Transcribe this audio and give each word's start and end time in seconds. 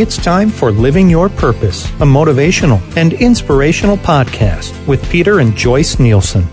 It's 0.00 0.16
time 0.16 0.48
for 0.48 0.70
Living 0.72 1.10
Your 1.10 1.28
Purpose, 1.28 1.84
a 1.84 2.06
motivational 2.06 2.80
and 2.96 3.12
inspirational 3.12 3.98
podcast 3.98 4.72
with 4.86 5.06
Peter 5.10 5.40
and 5.40 5.54
Joyce 5.54 5.98
Nielsen. 5.98 6.48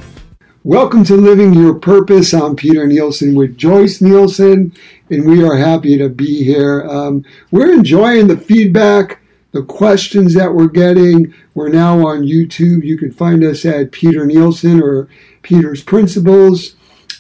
Welcome 0.65 1.05
to 1.05 1.15
Living 1.15 1.53
Your 1.53 1.75
Purpose. 1.75 2.33
I'm 2.33 2.57
Peter 2.57 2.85
Nielsen 2.85 3.35
with 3.35 3.57
Joyce 3.57 4.01
Nielsen, 4.01 4.73
and 5.09 5.25
we 5.25 5.45
are 5.45 5.55
happy 5.55 5.97
to 5.97 6.09
be 6.09 6.43
here. 6.43 6.85
Um, 6.89 7.23
we're 7.49 7.71
enjoying 7.71 8.27
the 8.27 8.35
feedback, 8.35 9.21
the 9.53 9.63
questions 9.63 10.33
that 10.33 10.53
we're 10.53 10.67
getting. 10.67 11.33
We're 11.53 11.69
now 11.69 12.05
on 12.05 12.23
YouTube. 12.23 12.83
You 12.83 12.97
can 12.97 13.13
find 13.13 13.45
us 13.45 13.63
at 13.63 13.93
Peter 13.93 14.25
Nielsen 14.25 14.83
or 14.83 15.07
Peter's 15.41 15.81
Principles, 15.81 16.75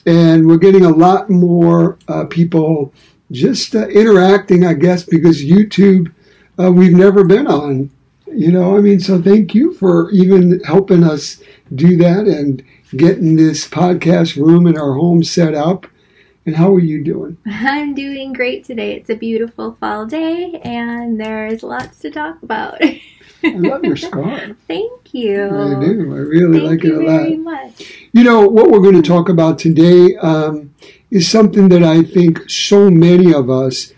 and 0.05 0.45
we're 0.45 0.57
getting 0.57 0.83
a 0.83 0.89
lot 0.89 1.29
more 1.29 1.97
uh, 2.09 2.25
people 2.25 2.93
just 3.31 3.73
uh, 3.75 3.87
interacting, 3.87 4.65
I 4.65 4.73
guess, 4.73 5.03
because 5.03 5.41
YouTube 5.41 6.11
uh, 6.59 6.71
we've 6.71 6.93
never 6.93 7.23
been 7.23 7.47
on. 7.47 7.89
You 8.27 8.51
know, 8.51 8.77
I 8.77 8.81
mean, 8.81 8.99
so 8.99 9.21
thank 9.21 9.55
you 9.55 9.73
for 9.73 10.11
even 10.11 10.61
helping 10.63 11.03
us 11.03 11.41
do 11.73 11.97
that 11.97 12.27
and 12.27 12.63
getting 12.95 13.35
this 13.35 13.67
podcast 13.67 14.35
room 14.35 14.67
in 14.67 14.77
our 14.77 14.93
home 14.93 15.23
set 15.23 15.53
up. 15.53 15.87
And 16.45 16.55
how 16.55 16.73
are 16.73 16.79
you 16.79 17.03
doing? 17.03 17.37
I'm 17.45 17.93
doing 17.93 18.33
great 18.33 18.63
today. 18.63 18.93
It's 18.93 19.09
a 19.09 19.15
beautiful 19.15 19.75
fall 19.79 20.05
day 20.05 20.61
and 20.63 21.19
there's 21.19 21.61
lots 21.63 21.99
to 21.99 22.11
talk 22.11 22.41
about. 22.41 22.81
I 22.81 23.01
love 23.43 23.83
your 23.83 23.97
scarf. 23.97 24.55
Thank 24.67 25.13
you. 25.13 25.45
I 25.45 25.79
do. 25.79 26.13
I 26.13 26.19
really 26.19 26.59
Thank 26.59 26.83
like 26.83 26.85
it 26.85 26.93
a 26.93 26.99
lot. 26.99 27.17
Thank 27.17 27.29
you 27.31 27.43
very 27.43 27.65
much. 27.65 28.09
You 28.13 28.23
know, 28.23 28.47
what 28.47 28.71
we're 28.71 28.79
going 28.79 29.01
to 29.01 29.07
talk 29.07 29.29
about 29.29 29.59
today 29.59 30.15
um, 30.17 30.73
is 31.11 31.29
something 31.29 31.69
that 31.69 31.83
I 31.83 32.03
think 32.03 32.49
so 32.49 32.89
many 32.89 33.33
of 33.33 33.49
us 33.49 33.93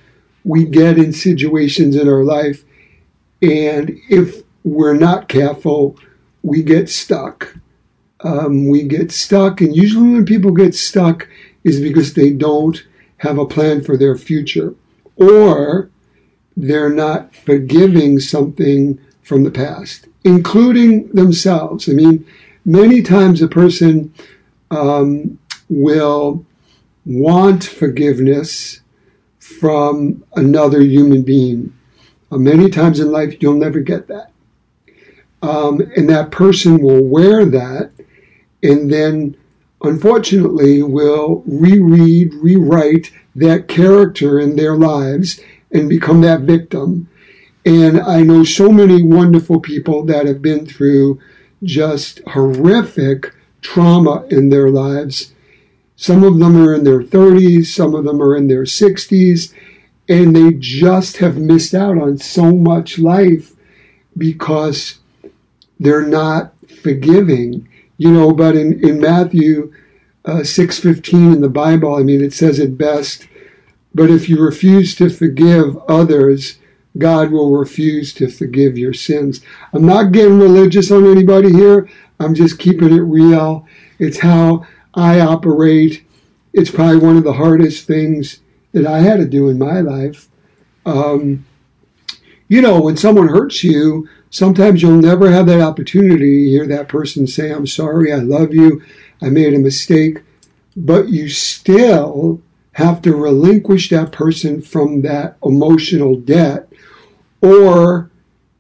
we 0.50 0.66
get 0.66 0.98
in 0.98 1.14
situations 1.14 1.96
in 1.96 2.10
our 2.10 2.24
life, 2.24 2.66
and 3.40 3.92
if 4.10 4.42
we're 4.64 4.96
not 4.96 5.28
careful, 5.28 5.96
we 6.42 6.64
get 6.64 6.90
stuck. 6.90 7.56
Um, 8.22 8.68
we 8.68 8.82
get 8.88 9.12
stuck, 9.12 9.62
and 9.62 9.76
usually 9.76 10.10
when 10.10 10.26
people 10.26 10.52
get 10.52 10.74
stuck 10.74 11.28
is 11.64 11.80
because 11.80 12.16
they 12.16 12.32
don't 12.32 12.84
have 13.18 13.38
a 13.38 13.46
plan 13.46 13.84
for 13.84 13.96
their 13.96 14.18
future, 14.18 14.74
or 15.18 15.92
they're 16.58 16.90
not 16.90 17.36
forgiving 17.36 18.18
something 18.18 19.00
from 19.22 19.44
the 19.44 19.52
past, 19.52 20.08
including 20.24 21.10
themselves. 21.10 21.88
I 21.88 21.92
mean, 21.92 22.26
many 22.66 23.04
times 23.04 23.44
a 23.44 23.48
person 23.48 24.16
um, 24.72 25.38
will 25.70 26.44
want 27.06 27.64
forgiveness 27.64 28.82
from 29.60 30.24
another 30.36 30.82
human 30.82 31.24
being. 31.24 31.74
Uh, 32.32 32.38
many 32.38 32.70
times 32.70 33.00
in 33.00 33.12
life, 33.12 33.42
you'll 33.42 33.56
never 33.56 33.80
get 33.80 34.08
that. 34.08 34.32
Um, 35.42 35.82
and 35.96 36.10
that 36.10 36.32
person 36.32 36.82
will 36.82 37.04
wear 37.04 37.46
that 37.46 37.92
and 38.62 38.92
then, 38.92 39.38
unfortunately, 39.82 40.84
will 40.84 41.44
reread, 41.46 42.34
rewrite 42.36 43.12
that 43.36 43.68
character 43.68 44.40
in 44.40 44.56
their 44.56 44.76
lives 44.76 45.40
and 45.72 45.88
become 45.88 46.22
that 46.22 46.42
victim. 46.42 47.08
And 47.66 48.00
I 48.00 48.22
know 48.22 48.44
so 48.44 48.72
many 48.72 49.02
wonderful 49.02 49.60
people 49.60 50.04
that 50.06 50.26
have 50.26 50.42
been 50.42 50.66
through 50.66 51.20
just 51.64 52.20
horrific 52.28 53.34
trauma 53.62 54.26
in 54.30 54.50
their 54.50 54.70
lives. 54.70 55.34
Some 56.02 56.24
of 56.24 56.40
them 56.40 56.56
are 56.56 56.74
in 56.74 56.86
their 56.86 57.02
30s, 57.02 57.66
some 57.66 57.94
of 57.94 58.06
them 58.06 58.22
are 58.22 58.34
in 58.34 58.48
their 58.48 58.64
60s, 58.64 59.54
and 60.08 60.34
they 60.34 60.54
just 60.54 61.18
have 61.18 61.36
missed 61.36 61.74
out 61.74 61.98
on 61.98 62.18
so 62.20 62.54
much 62.54 62.98
life 62.98 63.54
because 64.18 65.00
they're 65.78 66.08
not 66.08 66.54
forgiving. 66.82 67.68
You 67.98 68.12
know, 68.12 68.32
but 68.32 68.56
in, 68.56 68.82
in 68.82 69.02
Matthew 69.02 69.74
uh, 70.24 70.38
6.15 70.38 71.36
in 71.36 71.42
the 71.42 71.50
Bible, 71.50 71.94
I 71.94 72.04
mean, 72.04 72.24
it 72.24 72.32
says 72.32 72.60
it 72.60 72.78
best, 72.78 73.28
but 73.94 74.10
if 74.10 74.30
you 74.30 74.42
refuse 74.42 74.96
to 74.96 75.10
forgive 75.10 75.76
others, 75.90 76.60
God 76.98 77.30
will 77.30 77.52
refuse 77.52 78.14
to 78.14 78.30
forgive 78.30 78.78
your 78.78 78.94
sins. 78.94 79.42
I'm 79.74 79.86
not 79.86 80.14
getting 80.14 80.40
religious 80.40 80.92
on 80.92 81.06
anybody 81.06 81.52
here. 81.52 81.90
I'm 82.22 82.36
just 82.36 82.58
keeping 82.58 82.94
it 82.94 83.02
real. 83.02 83.68
It's 84.00 84.20
how 84.20 84.66
I 84.94 85.20
operate. 85.20 86.04
It's 86.54 86.72
probably 86.72 86.98
one 86.98 87.18
of 87.18 87.24
the 87.24 87.34
hardest 87.34 87.86
things 87.86 88.40
that 88.72 88.86
I 88.86 89.00
had 89.00 89.18
to 89.18 89.26
do 89.26 89.50
in 89.50 89.58
my 89.58 89.82
life. 89.82 90.28
Um, 90.86 91.46
you 92.48 92.62
know, 92.62 92.82
when 92.82 92.98
someone 92.98 93.28
hurts 93.28 93.64
you, 93.64 94.10
sometimes 94.30 94.82
you'll 94.82 95.02
never 95.02 95.32
have 95.32 95.46
that 95.48 95.62
opportunity 95.62 96.46
to 96.46 96.50
hear 96.50 96.68
that 96.68 96.88
person 96.88 97.28
say, 97.28 97.52
I'm 97.52 97.68
sorry, 97.68 98.12
I 98.12 98.18
love 98.18 98.54
you, 98.54 98.82
I 99.22 99.30
made 99.30 99.54
a 99.54 99.60
mistake. 99.60 100.22
But 100.76 101.10
you 101.10 101.30
still 101.30 102.42
have 102.74 103.02
to 103.04 103.16
relinquish 103.16 103.90
that 103.90 104.12
person 104.12 104.62
from 104.62 105.02
that 105.02 105.38
emotional 105.44 106.16
debt, 106.16 106.72
or 107.42 108.10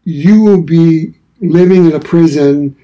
you 0.03 0.41
will 0.41 0.61
be 0.61 1.13
living 1.41 1.85
in 1.85 1.93
a 1.93 1.99
prison 1.99 2.75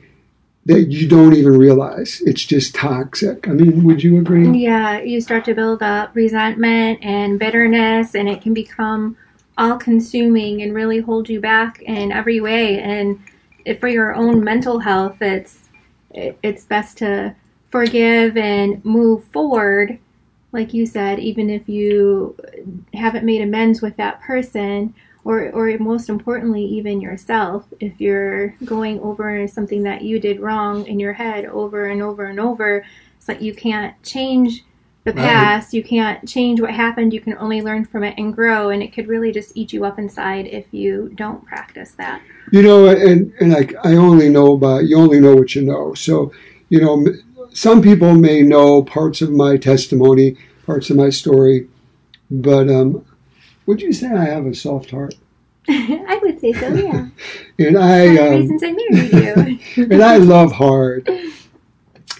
that 0.65 0.91
you 0.91 1.07
don't 1.07 1.35
even 1.35 1.57
realize. 1.57 2.21
It's 2.25 2.43
just 2.43 2.73
toxic. 2.73 3.47
I 3.47 3.51
mean, 3.51 3.83
would 3.83 4.03
you 4.03 4.17
agree? 4.19 4.49
Yeah, 4.63 4.99
you 4.99 5.21
start 5.21 5.45
to 5.45 5.53
build 5.53 5.83
up 5.83 6.15
resentment 6.15 6.99
and 7.03 7.37
bitterness, 7.37 8.15
and 8.15 8.27
it 8.27 8.41
can 8.41 8.53
become 8.53 9.15
all 9.57 9.77
consuming 9.77 10.61
and 10.63 10.73
really 10.73 10.99
hold 10.99 11.29
you 11.29 11.39
back 11.39 11.81
in 11.83 12.11
every 12.11 12.41
way. 12.41 12.79
And 12.79 13.19
for 13.79 13.87
your 13.87 14.15
own 14.15 14.43
mental 14.43 14.79
health, 14.79 15.21
it's 15.21 15.69
it's 16.11 16.65
best 16.65 16.97
to 16.99 17.35
forgive 17.69 18.37
and 18.37 18.83
move 18.83 19.23
forward. 19.25 19.99
Like 20.51 20.73
you 20.73 20.85
said, 20.85 21.19
even 21.19 21.49
if 21.49 21.69
you 21.69 22.35
haven't 22.93 23.25
made 23.25 23.41
amends 23.41 23.81
with 23.81 23.97
that 23.97 24.21
person, 24.21 24.95
or, 25.25 25.49
or 25.51 25.75
most 25.79 26.07
importantly, 26.07 26.63
even 26.63 27.01
yourself, 27.01 27.65
if 27.79 27.99
you're 27.99 28.49
going 28.63 28.99
over 28.99 29.47
something 29.47 29.83
that 29.83 30.03
you 30.03 30.19
did 30.19 30.39
wrong 30.39 30.85
in 30.85 30.99
your 30.99 31.13
head 31.13 31.45
over 31.45 31.87
and 31.87 32.01
over 32.01 32.25
and 32.25 32.39
over, 32.39 32.85
it's 33.17 33.27
like 33.27 33.41
you 33.41 33.53
can't 33.53 34.01
change 34.03 34.63
the 35.03 35.11
Right. 35.13 35.23
past, 35.23 35.73
you 35.73 35.83
can't 35.83 36.27
change 36.27 36.61
what 36.61 36.71
happened, 36.71 37.13
you 37.13 37.21
can 37.21 37.37
only 37.37 37.61
learn 37.61 37.85
from 37.85 38.03
it 38.03 38.15
and 38.17 38.33
grow, 38.33 38.69
and 38.69 38.81
it 38.81 38.93
could 38.93 39.07
really 39.07 39.31
just 39.31 39.51
eat 39.55 39.73
you 39.73 39.83
up 39.83 39.99
inside 39.99 40.47
if 40.47 40.65
you 40.71 41.11
don't 41.15 41.45
practice 41.45 41.91
that. 41.97 42.21
You 42.51 42.61
know, 42.61 42.87
and, 42.87 43.33
and 43.39 43.55
I, 43.55 43.67
I 43.83 43.95
only 43.95 44.29
know 44.29 44.53
about, 44.53 44.85
you 44.85 44.97
only 44.97 45.19
know 45.19 45.35
what 45.35 45.55
you 45.55 45.63
know. 45.63 45.93
So, 45.95 46.31
you 46.69 46.81
know, 46.81 47.05
some 47.53 47.81
people 47.81 48.13
may 48.15 48.41
know 48.41 48.83
parts 48.83 49.21
of 49.21 49.31
my 49.31 49.57
testimony, 49.57 50.37
parts 50.65 50.89
of 50.89 50.97
my 50.97 51.09
story, 51.09 51.67
but 52.29 52.69
um, 52.69 53.05
would 53.65 53.81
you 53.81 53.93
say 53.93 54.07
I 54.07 54.25
have 54.25 54.45
a 54.45 54.53
soft 54.55 54.91
heart? 54.91 55.15
I 55.67 56.19
would 56.21 56.39
say 56.39 56.53
so, 56.53 56.73
yeah. 56.73 57.07
And 57.59 57.77
I, 57.77 58.17
um, 58.17 58.41
reasons 58.41 58.63
I 58.63 58.71
married 58.71 59.61
you. 59.77 59.83
and 59.91 60.03
I 60.03 60.17
love 60.17 60.53
hard. 60.53 61.07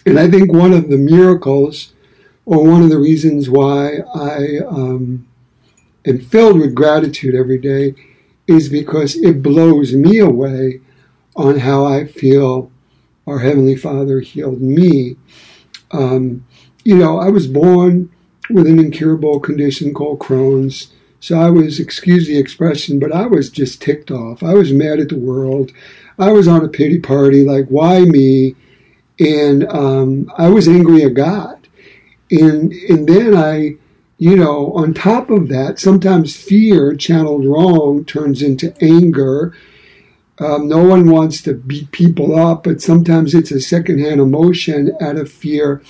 And 0.06 0.18
I 0.20 0.30
think 0.30 0.52
one 0.54 0.72
of 0.72 0.90
the 0.90 0.98
miracles, 0.98 1.94
or 2.46 2.64
one 2.64 2.82
of 2.84 2.90
the 2.90 2.98
reasons 2.98 3.50
why 3.50 3.98
I 4.14 4.60
um, 4.68 5.28
am 6.06 6.20
filled 6.20 6.60
with 6.60 6.74
gratitude 6.74 7.36
every 7.36 7.58
day, 7.58 7.96
is 8.48 8.70
because 8.70 9.16
it 9.16 9.42
blows 9.42 9.94
me 9.94 10.20
away 10.20 10.80
on 11.36 11.60
how 11.60 11.86
I 11.86 12.06
feel 12.06 12.72
our 13.28 13.40
Heavenly 13.40 13.76
Father 13.76 14.20
healed 14.20 14.62
me. 14.62 15.18
Um, 15.92 16.46
you 16.84 16.96
know, 16.96 17.20
I 17.20 17.30
was 17.30 17.48
born 17.48 18.12
with 18.50 18.68
an 18.68 18.80
incurable 18.80 19.40
condition 19.40 19.94
called 19.94 20.20
Crohn's. 20.20 20.94
So 21.26 21.40
I 21.40 21.50
was, 21.50 21.80
excuse 21.80 22.28
the 22.28 22.38
expression, 22.38 23.00
but 23.00 23.12
I 23.12 23.26
was 23.26 23.50
just 23.50 23.82
ticked 23.82 24.12
off. 24.12 24.44
I 24.44 24.54
was 24.54 24.72
mad 24.72 25.00
at 25.00 25.10
the 25.10 25.18
world. 25.18 25.72
I 26.20 26.32
was 26.32 26.48
on 26.48 26.64
a 26.64 26.68
pity 26.68 27.00
party, 27.00 27.44
like, 27.44 27.66
why 27.68 28.02
me? 28.02 28.56
And 29.20 29.68
um, 29.70 30.32
I 30.38 30.50
was 30.50 30.68
angry 30.68 31.02
at 31.02 31.16
God. 31.16 31.68
And, 32.30 32.72
and 32.74 33.10
then 33.10 33.36
I, 33.36 33.74
you 34.20 34.36
know, 34.36 34.72
on 34.74 34.94
top 34.94 35.32
of 35.32 35.48
that, 35.48 35.80
sometimes 35.80 36.36
fear 36.36 36.96
channeled 36.96 37.44
wrong 37.44 38.06
turns 38.06 38.44
into 38.44 38.76
anger. 38.80 39.52
Um, 40.38 40.68
no 40.68 40.84
one 40.84 41.10
wants 41.10 41.42
to 41.42 41.56
beat 41.56 41.90
people 41.90 42.38
up, 42.38 42.66
but 42.66 42.84
sometimes 42.84 43.34
it's 43.34 43.50
a 43.50 43.60
secondhand 43.60 44.22
emotion 44.22 44.96
out 45.02 45.16
of 45.16 45.32
fear. 45.32 45.82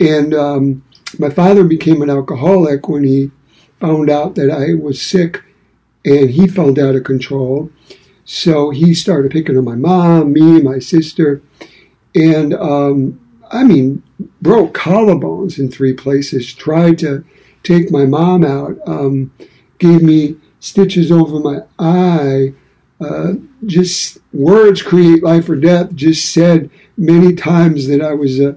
And 0.00 0.34
um, 0.34 0.82
my 1.16 1.30
father 1.30 1.62
became 1.62 2.02
an 2.02 2.10
alcoholic 2.10 2.88
when 2.88 3.04
he 3.04 3.30
found 3.80 4.10
out 4.10 4.34
that 4.34 4.50
I 4.50 4.74
was 4.74 5.00
sick 5.00 5.42
and 6.04 6.30
he 6.30 6.46
felt 6.46 6.78
out 6.78 6.94
of 6.94 7.04
control. 7.04 7.70
So 8.24 8.70
he 8.70 8.94
started 8.94 9.32
picking 9.32 9.56
on 9.56 9.64
my 9.64 9.74
mom, 9.74 10.32
me, 10.32 10.60
my 10.60 10.78
sister, 10.78 11.42
and 12.14 12.54
um, 12.54 13.20
I 13.50 13.64
mean, 13.64 14.02
broke 14.40 14.76
collarbones 14.76 15.58
in 15.58 15.70
three 15.70 15.92
places, 15.92 16.54
tried 16.54 16.98
to 16.98 17.24
take 17.62 17.90
my 17.90 18.04
mom 18.04 18.44
out, 18.44 18.78
um, 18.86 19.32
gave 19.78 20.02
me 20.02 20.36
stitches 20.60 21.10
over 21.12 21.40
my 21.40 21.60
eye. 21.78 22.54
Uh, 23.00 23.34
just 23.66 24.18
words 24.32 24.82
create 24.82 25.22
life 25.22 25.48
or 25.48 25.56
death. 25.56 25.94
Just 25.94 26.32
said 26.32 26.70
many 26.96 27.34
times 27.34 27.86
that 27.88 28.00
I 28.00 28.14
was 28.14 28.40
a, 28.40 28.56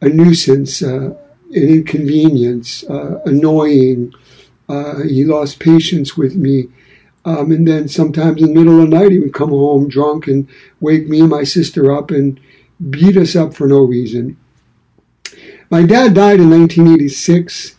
a 0.00 0.08
nuisance, 0.08 0.82
uh, 0.82 1.14
an 1.50 1.68
inconvenience, 1.68 2.84
uh, 2.84 3.20
annoying. 3.24 4.14
Uh, 4.72 5.02
he 5.02 5.22
lost 5.22 5.60
patience 5.60 6.16
with 6.16 6.34
me. 6.34 6.68
Um, 7.26 7.52
and 7.52 7.68
then 7.68 7.88
sometimes 7.88 8.40
in 8.40 8.48
the 8.48 8.54
middle 8.54 8.80
of 8.80 8.90
the 8.90 8.96
night, 8.96 9.12
he 9.12 9.18
would 9.18 9.34
come 9.34 9.50
home 9.50 9.86
drunk 9.86 10.26
and 10.26 10.48
wake 10.80 11.06
me 11.08 11.20
and 11.20 11.28
my 11.28 11.44
sister 11.44 11.92
up 11.92 12.10
and 12.10 12.40
beat 12.88 13.18
us 13.18 13.36
up 13.36 13.52
for 13.52 13.66
no 13.68 13.82
reason. 13.82 14.38
My 15.68 15.82
dad 15.82 16.14
died 16.14 16.40
in 16.40 16.48
1986. 16.48 17.76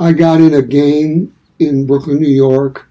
I 0.00 0.12
got 0.12 0.40
in 0.40 0.52
a 0.52 0.60
gang 0.60 1.32
in 1.60 1.86
Brooklyn, 1.86 2.20
New 2.20 2.28
York. 2.28 2.88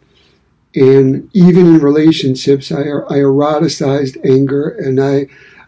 And 0.73 1.29
even 1.33 1.67
in 1.67 1.79
relationships, 1.79 2.71
I, 2.71 2.79
I 2.79 3.19
eroticized 3.19 4.25
anger 4.25 4.69
and 4.69 5.01
I, 5.01 5.27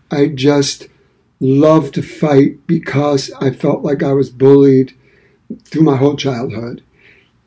I 0.09 0.29
just 0.29 0.87
loved 1.41 1.93
to 1.95 2.01
fight 2.01 2.65
because 2.67 3.31
I 3.41 3.51
felt 3.51 3.83
like 3.83 4.01
I 4.01 4.13
was 4.13 4.29
bullied 4.29 4.93
through 5.65 5.83
my 5.83 5.97
whole 5.97 6.15
childhood. 6.15 6.81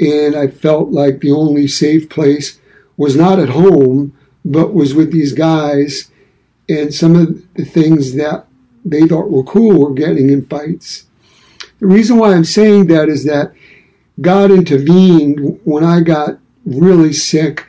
And 0.01 0.37
I 0.37 0.49
felt 0.49 0.91
like 0.91 1.21
the 1.21 1.33
only 1.33 1.67
safe 1.67 2.09
place 2.09 2.61
was 2.97 3.17
not 3.17 3.39
at 3.39 3.51
home, 3.51 4.17
but 4.45 4.75
was 4.75 4.95
with 4.95 5.13
these 5.13 5.33
guys. 5.33 6.11
And 6.69 6.93
some 6.95 7.17
of 7.17 7.55
the 7.55 7.65
things 7.65 8.15
that 8.15 8.47
they 8.85 9.07
thought 9.07 9.31
were 9.31 9.43
cool 9.43 9.81
were 9.81 9.95
getting 9.95 10.31
in 10.31 10.47
fights. 10.47 11.07
The 11.81 11.87
reason 11.87 12.17
why 12.17 12.35
I'm 12.35 12.45
saying 12.45 12.87
that 12.87 13.09
is 13.09 13.25
that 13.25 13.53
God 14.21 14.51
intervened 14.51 15.61
when 15.65 15.85
I 15.85 16.01
got 16.01 16.39
really 16.65 17.13
sick 17.13 17.67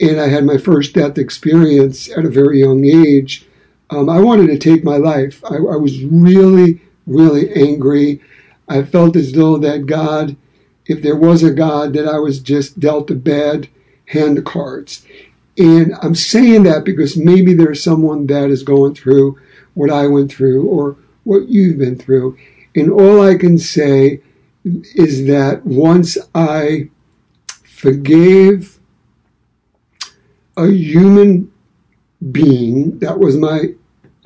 and 0.00 0.20
I 0.20 0.28
had 0.28 0.44
my 0.44 0.56
first 0.56 0.94
death 0.94 1.18
experience 1.18 2.08
at 2.10 2.24
a 2.24 2.30
very 2.30 2.60
young 2.60 2.84
age. 2.84 3.46
Um, 3.90 4.08
I 4.08 4.20
wanted 4.20 4.46
to 4.46 4.58
take 4.58 4.84
my 4.84 4.96
life. 4.96 5.44
I, 5.44 5.56
I 5.56 5.76
was 5.76 6.02
really, 6.04 6.80
really 7.06 7.52
angry. 7.52 8.22
I 8.68 8.82
felt 8.82 9.16
as 9.16 9.32
though 9.32 9.58
that 9.58 9.86
God, 9.86 10.36
if 10.90 11.02
there 11.02 11.14
was 11.14 11.44
a 11.44 11.52
God, 11.52 11.92
that 11.92 12.08
I 12.08 12.18
was 12.18 12.40
just 12.40 12.80
dealt 12.80 13.12
a 13.12 13.14
bad 13.14 13.68
hand 14.06 14.38
of 14.38 14.44
cards. 14.44 15.06
And 15.56 15.94
I'm 16.02 16.16
saying 16.16 16.64
that 16.64 16.84
because 16.84 17.16
maybe 17.16 17.54
there's 17.54 17.80
someone 17.80 18.26
that 18.26 18.50
is 18.50 18.64
going 18.64 18.96
through 18.96 19.38
what 19.74 19.88
I 19.88 20.08
went 20.08 20.32
through 20.32 20.66
or 20.66 20.96
what 21.22 21.48
you've 21.48 21.78
been 21.78 21.96
through. 21.96 22.36
And 22.74 22.90
all 22.90 23.22
I 23.22 23.36
can 23.36 23.56
say 23.56 24.20
is 24.64 25.28
that 25.28 25.64
once 25.64 26.18
I 26.34 26.90
forgave 27.62 28.80
a 30.56 30.66
human 30.72 31.52
being 32.32 32.98
that 32.98 33.20
was 33.20 33.36
my 33.36 33.74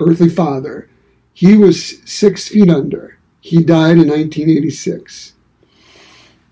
earthly 0.01 0.31
father, 0.31 0.89
he 1.35 1.59
was 1.59 2.01
six 2.11 2.49
feet 2.49 2.71
under. 2.71 3.19
He 3.43 3.63
died 3.63 3.99
in 3.99 4.09
1986. 4.09 5.34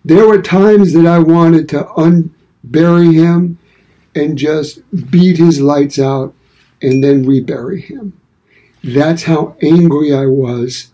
There 0.04 0.26
were 0.26 0.42
times 0.42 0.92
that 0.94 1.06
I 1.06 1.20
wanted 1.20 1.68
to 1.70 1.84
unbury 1.84 3.14
him 3.14 3.58
and 4.14 4.36
just 4.36 4.80
beat 5.10 5.38
his 5.38 5.60
lights 5.60 5.98
out 5.98 6.34
and 6.80 7.02
then 7.02 7.24
rebury 7.24 7.80
him. 7.80 8.20
That's 8.82 9.24
how 9.24 9.56
angry 9.62 10.12
I 10.12 10.26
was 10.26 10.90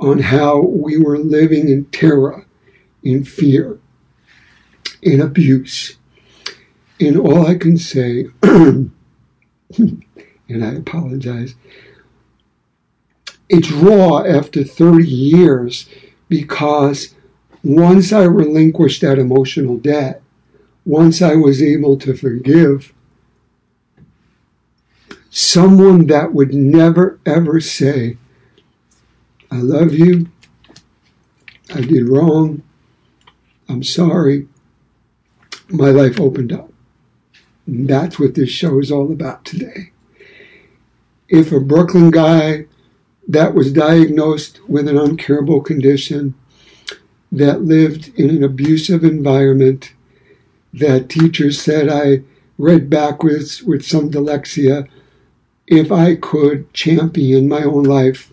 on 0.00 0.18
how 0.18 0.60
we 0.60 0.98
were 0.98 1.18
living 1.18 1.68
in 1.68 1.84
terror, 1.86 2.46
in 3.04 3.24
fear, 3.24 3.78
in 5.00 5.20
abuse. 5.20 5.96
And 6.98 7.16
all 7.16 7.46
I 7.46 7.54
can 7.54 7.78
say, 7.78 8.26
and 8.42 8.92
I 10.48 10.72
apologize, 10.72 11.54
it's 13.48 13.70
raw 13.70 14.24
after 14.24 14.64
30 14.64 15.06
years 15.06 15.88
because 16.28 17.14
once 17.62 18.12
I 18.12 18.24
relinquished 18.24 19.02
that 19.02 19.18
emotional 19.18 19.76
debt, 19.76 20.22
once 20.84 21.22
I 21.22 21.36
was 21.36 21.62
able 21.62 21.96
to 21.98 22.14
forgive, 22.14 22.92
someone 25.30 26.06
that 26.08 26.32
would 26.32 26.52
never 26.54 27.18
ever 27.24 27.60
say, 27.60 28.16
I 29.50 29.56
love 29.56 29.92
you. 29.92 30.28
I 31.74 31.80
did 31.82 32.08
wrong. 32.08 32.62
I'm 33.68 33.82
sorry. 33.82 34.48
My 35.68 35.90
life 35.90 36.20
opened 36.20 36.52
up. 36.52 36.70
And 37.66 37.88
that's 37.88 38.18
what 38.18 38.34
this 38.34 38.50
show 38.50 38.78
is 38.80 38.90
all 38.90 39.10
about 39.12 39.44
today. 39.44 39.92
If 41.28 41.52
a 41.52 41.60
Brooklyn 41.60 42.10
guy 42.10 42.66
that 43.28 43.54
was 43.54 43.72
diagnosed 43.72 44.60
with 44.68 44.88
an 44.88 44.96
uncurable 44.96 45.64
condition, 45.64 46.34
that 47.32 47.62
lived 47.62 48.12
in 48.18 48.28
an 48.28 48.44
abusive 48.44 49.02
environment, 49.02 49.94
that 50.72 51.08
teachers 51.08 51.60
said 51.60 51.88
I 51.88 52.22
read 52.58 52.90
backwards 52.90 53.62
with 53.62 53.84
some 53.84 54.10
dyslexia, 54.10 54.86
if 55.66 55.90
I 55.90 56.14
could 56.16 56.72
champion 56.74 57.48
my 57.48 57.62
own 57.62 57.84
life 57.84 58.32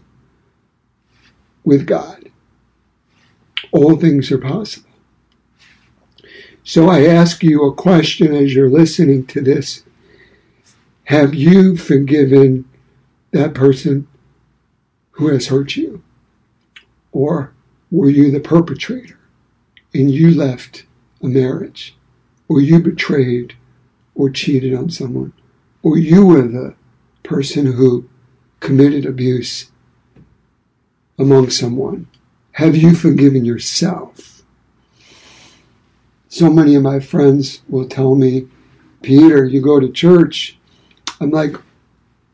with 1.63 1.88
God. 1.88 2.30
All 3.72 3.96
things 3.96 4.31
are 4.31 4.38
possible. 4.38 4.90
So 6.63 6.90
I 6.90 7.06
ask 7.06 7.42
you 7.42 7.63
a 7.63 7.74
question 7.74 8.36
as 8.36 8.54
you're 8.54 8.69
listening 8.69 9.25
to 9.28 9.42
this. 9.42 9.84
Have 11.06 11.34
you 11.34 11.78
forgiven 11.78 12.66
that 13.31 13.54
person 13.54 14.07
who 15.12 15.28
has 15.28 15.48
hurt 15.48 15.75
you? 15.75 16.04
Or 17.12 17.54
were 17.91 18.09
you 18.09 18.31
the 18.31 18.39
perpetrator 18.39 19.18
and 19.94 20.12
you 20.12 20.31
left 20.31 20.86
a 21.21 21.27
marriage? 21.27 21.95
Or 22.47 22.59
you 22.59 22.80
betrayed 22.80 23.56
or 24.15 24.30
cheated 24.30 24.74
on 24.74 24.89
someone? 24.89 25.33
Or 25.83 25.97
you 25.97 26.25
were 26.25 26.47
the 26.47 26.75
person 27.24 27.65
who 27.74 28.09
committed 28.59 29.06
abuse 29.06 29.71
among 31.18 31.50
someone? 31.50 32.07
Have 32.53 32.75
you 32.75 32.95
forgiven 32.95 33.45
yourself? 33.45 34.44
So 36.27 36.50
many 36.50 36.75
of 36.75 36.83
my 36.83 37.00
friends 37.00 37.62
will 37.68 37.88
tell 37.88 38.15
me, 38.15 38.47
Peter, 39.01 39.45
you 39.45 39.62
go 39.62 39.80
to 39.80 39.91
church. 39.91 40.57
I'm 41.22 41.31
like, 41.31 41.55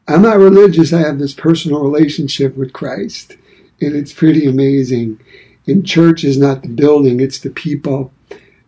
I'm 0.08 0.22
not 0.22 0.38
religious. 0.38 0.94
I 0.94 1.00
have 1.00 1.20
this 1.20 1.34
personal 1.34 1.82
relationship 1.82 2.56
with 2.56 2.74
Christ. 2.74 3.38
And 3.82 3.96
it's 3.96 4.14
pretty 4.14 4.46
amazing. 4.46 5.20
And 5.68 5.86
church 5.86 6.24
is 6.24 6.38
not 6.38 6.62
the 6.62 6.70
building, 6.70 7.20
it's 7.20 7.40
the 7.40 7.50
people. 7.50 8.12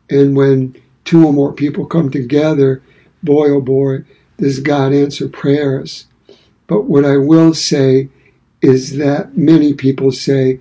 And 0.10 0.36
when 0.36 0.82
two 1.06 1.25
or 1.25 1.34
more 1.34 1.54
people 1.54 1.86
come 1.86 2.10
together, 2.10 2.82
boy, 3.24 3.50
oh 3.50 3.62
boy, 3.62 4.00
does 4.38 4.60
God 4.60 4.94
answer 4.94 5.27
prayers. 5.27 6.08
But 6.68 6.84
what 6.84 7.06
I 7.06 7.18
will 7.18 7.54
say 7.54 8.10
is 8.62 8.98
that 8.98 9.38
many 9.38 9.74
people 9.74 10.12
say, 10.12 10.60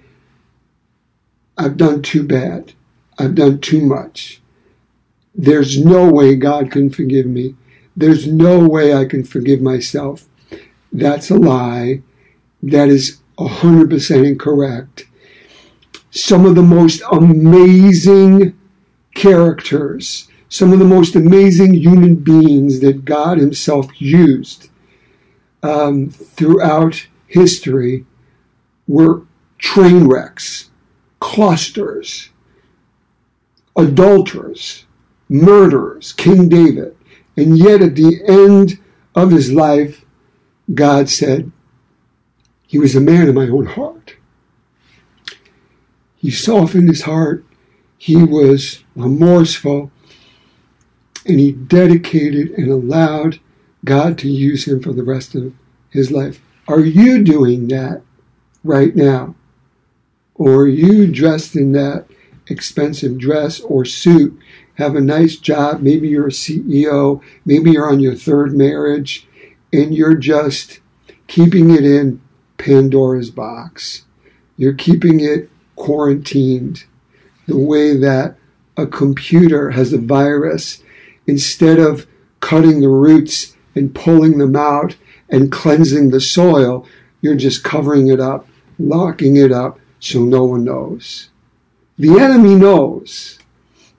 I've 1.58 1.76
done 1.76 2.02
too 2.02 2.22
bad. 2.22 2.72
I've 3.18 3.34
done 3.34 3.60
too 3.60 3.80
much. 3.80 4.40
There's 5.34 5.82
no 5.82 6.10
way 6.10 6.34
God 6.36 6.70
can 6.70 6.90
forgive 6.90 7.26
me. 7.26 7.54
There's 7.96 8.26
no 8.26 8.68
way 8.68 8.94
I 8.94 9.06
can 9.06 9.24
forgive 9.24 9.60
myself. 9.60 10.28
That's 10.92 11.30
a 11.30 11.36
lie. 11.36 12.02
That 12.62 12.88
is 12.88 13.20
100% 13.38 14.26
incorrect. 14.26 15.06
Some 16.16 16.46
of 16.46 16.54
the 16.54 16.62
most 16.62 17.02
amazing 17.12 18.58
characters, 19.14 20.28
some 20.48 20.72
of 20.72 20.78
the 20.78 20.84
most 20.84 21.14
amazing 21.14 21.74
human 21.74 22.16
beings 22.16 22.80
that 22.80 23.04
God 23.04 23.38
Himself 23.38 24.00
used 24.00 24.70
um, 25.62 26.08
throughout 26.10 27.06
history 27.26 28.06
were 28.88 29.22
train 29.58 30.06
wrecks, 30.06 30.70
clusters, 31.20 32.30
adulterers, 33.76 34.86
murderers, 35.28 36.12
King 36.12 36.48
David. 36.48 36.96
And 37.36 37.58
yet 37.58 37.82
at 37.82 37.94
the 37.94 38.22
end 38.26 38.78
of 39.14 39.30
his 39.30 39.52
life, 39.52 40.04
God 40.72 41.10
said, 41.10 41.52
He 42.66 42.78
was 42.78 42.96
a 42.96 43.00
man 43.00 43.28
of 43.28 43.34
my 43.34 43.48
own 43.48 43.66
heart. 43.66 43.95
He 46.26 46.32
softened 46.32 46.88
his 46.88 47.02
heart. 47.02 47.44
He 47.96 48.16
was 48.16 48.82
remorseful. 48.96 49.92
And 51.24 51.38
he 51.38 51.52
dedicated 51.52 52.50
and 52.50 52.68
allowed 52.68 53.38
God 53.84 54.18
to 54.18 54.28
use 54.28 54.66
him 54.66 54.82
for 54.82 54.92
the 54.92 55.04
rest 55.04 55.36
of 55.36 55.54
his 55.88 56.10
life. 56.10 56.42
Are 56.66 56.80
you 56.80 57.22
doing 57.22 57.68
that 57.68 58.02
right 58.64 58.96
now? 58.96 59.36
Or 60.34 60.62
are 60.62 60.66
you 60.66 61.06
dressed 61.06 61.54
in 61.54 61.70
that 61.74 62.06
expensive 62.48 63.18
dress 63.18 63.60
or 63.60 63.84
suit 63.84 64.36
have 64.74 64.96
a 64.96 65.00
nice 65.00 65.36
job. 65.36 65.80
Maybe 65.80 66.08
you're 66.08 66.26
a 66.26 66.30
CEO. 66.30 67.22
Maybe 67.44 67.70
you're 67.70 67.88
on 67.88 68.00
your 68.00 68.16
third 68.16 68.52
marriage 68.52 69.28
and 69.72 69.94
you're 69.94 70.16
just 70.16 70.80
keeping 71.28 71.70
it 71.70 71.84
in 71.84 72.20
Pandora's 72.58 73.30
box. 73.30 74.06
You're 74.56 74.74
keeping 74.74 75.20
it 75.20 75.50
quarantined 75.76 76.84
the 77.46 77.56
way 77.56 77.96
that 77.96 78.36
a 78.76 78.86
computer 78.86 79.70
has 79.70 79.92
a 79.92 79.98
virus. 79.98 80.82
Instead 81.26 81.78
of 81.78 82.06
cutting 82.40 82.80
the 82.80 82.88
roots 82.88 83.56
and 83.74 83.94
pulling 83.94 84.38
them 84.38 84.56
out 84.56 84.96
and 85.28 85.52
cleansing 85.52 86.10
the 86.10 86.20
soil, 86.20 86.86
you're 87.20 87.36
just 87.36 87.64
covering 87.64 88.08
it 88.08 88.20
up, 88.20 88.46
locking 88.78 89.36
it 89.36 89.52
up 89.52 89.78
so 90.00 90.24
no 90.24 90.44
one 90.44 90.64
knows. 90.64 91.30
The 91.98 92.18
enemy 92.18 92.54
knows. 92.54 93.38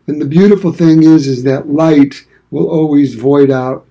And 0.06 0.22
the 0.22 0.26
beautiful 0.26 0.72
thing 0.72 1.04
is, 1.04 1.28
is 1.28 1.44
that 1.44 1.68
light 1.68 2.26
will 2.52 2.70
always 2.70 3.16
void 3.16 3.52
out 3.52 3.86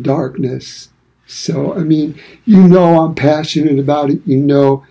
darkness. 0.00 0.90
So, 1.26 1.74
I 1.74 1.78
mean, 1.78 2.20
you 2.44 2.62
know 2.62 3.00
I'm 3.00 3.14
passionate 3.14 3.78
about 3.78 4.10
it. 4.10 4.20
You 4.26 4.36
know, 4.38 4.84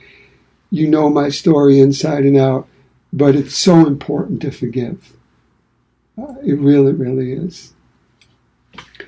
you 0.72 0.88
know 0.88 1.10
my 1.10 1.30
story 1.30 1.80
inside 1.80 2.24
and 2.24 2.38
out. 2.38 2.68
But 3.14 3.36
it's 3.36 3.58
so 3.58 3.86
important 3.86 4.42
to 4.42 4.52
forgive. 4.52 5.18
Uh, 6.18 6.36
it 6.44 6.54
really, 6.54 6.94
really 6.94 7.34
is. 7.34 7.74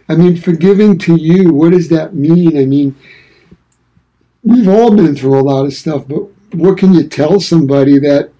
I 0.10 0.16
mean, 0.16 0.36
forgiving 0.36 0.98
to 1.00 1.16
you, 1.16 1.54
what 1.54 1.72
does 1.72 1.88
that 1.90 2.14
mean? 2.14 2.58
I 2.58 2.66
mean, 2.66 2.96
we've 4.44 4.68
all 4.68 4.94
been 4.94 5.16
through 5.16 5.40
a 5.40 5.42
lot 5.42 5.66
of 5.66 5.74
stuff, 5.74 6.06
but 6.08 6.28
what 6.54 6.78
can 6.78 6.94
you 6.94 7.08
tell 7.08 7.40
somebody 7.40 7.98
that 8.00 8.32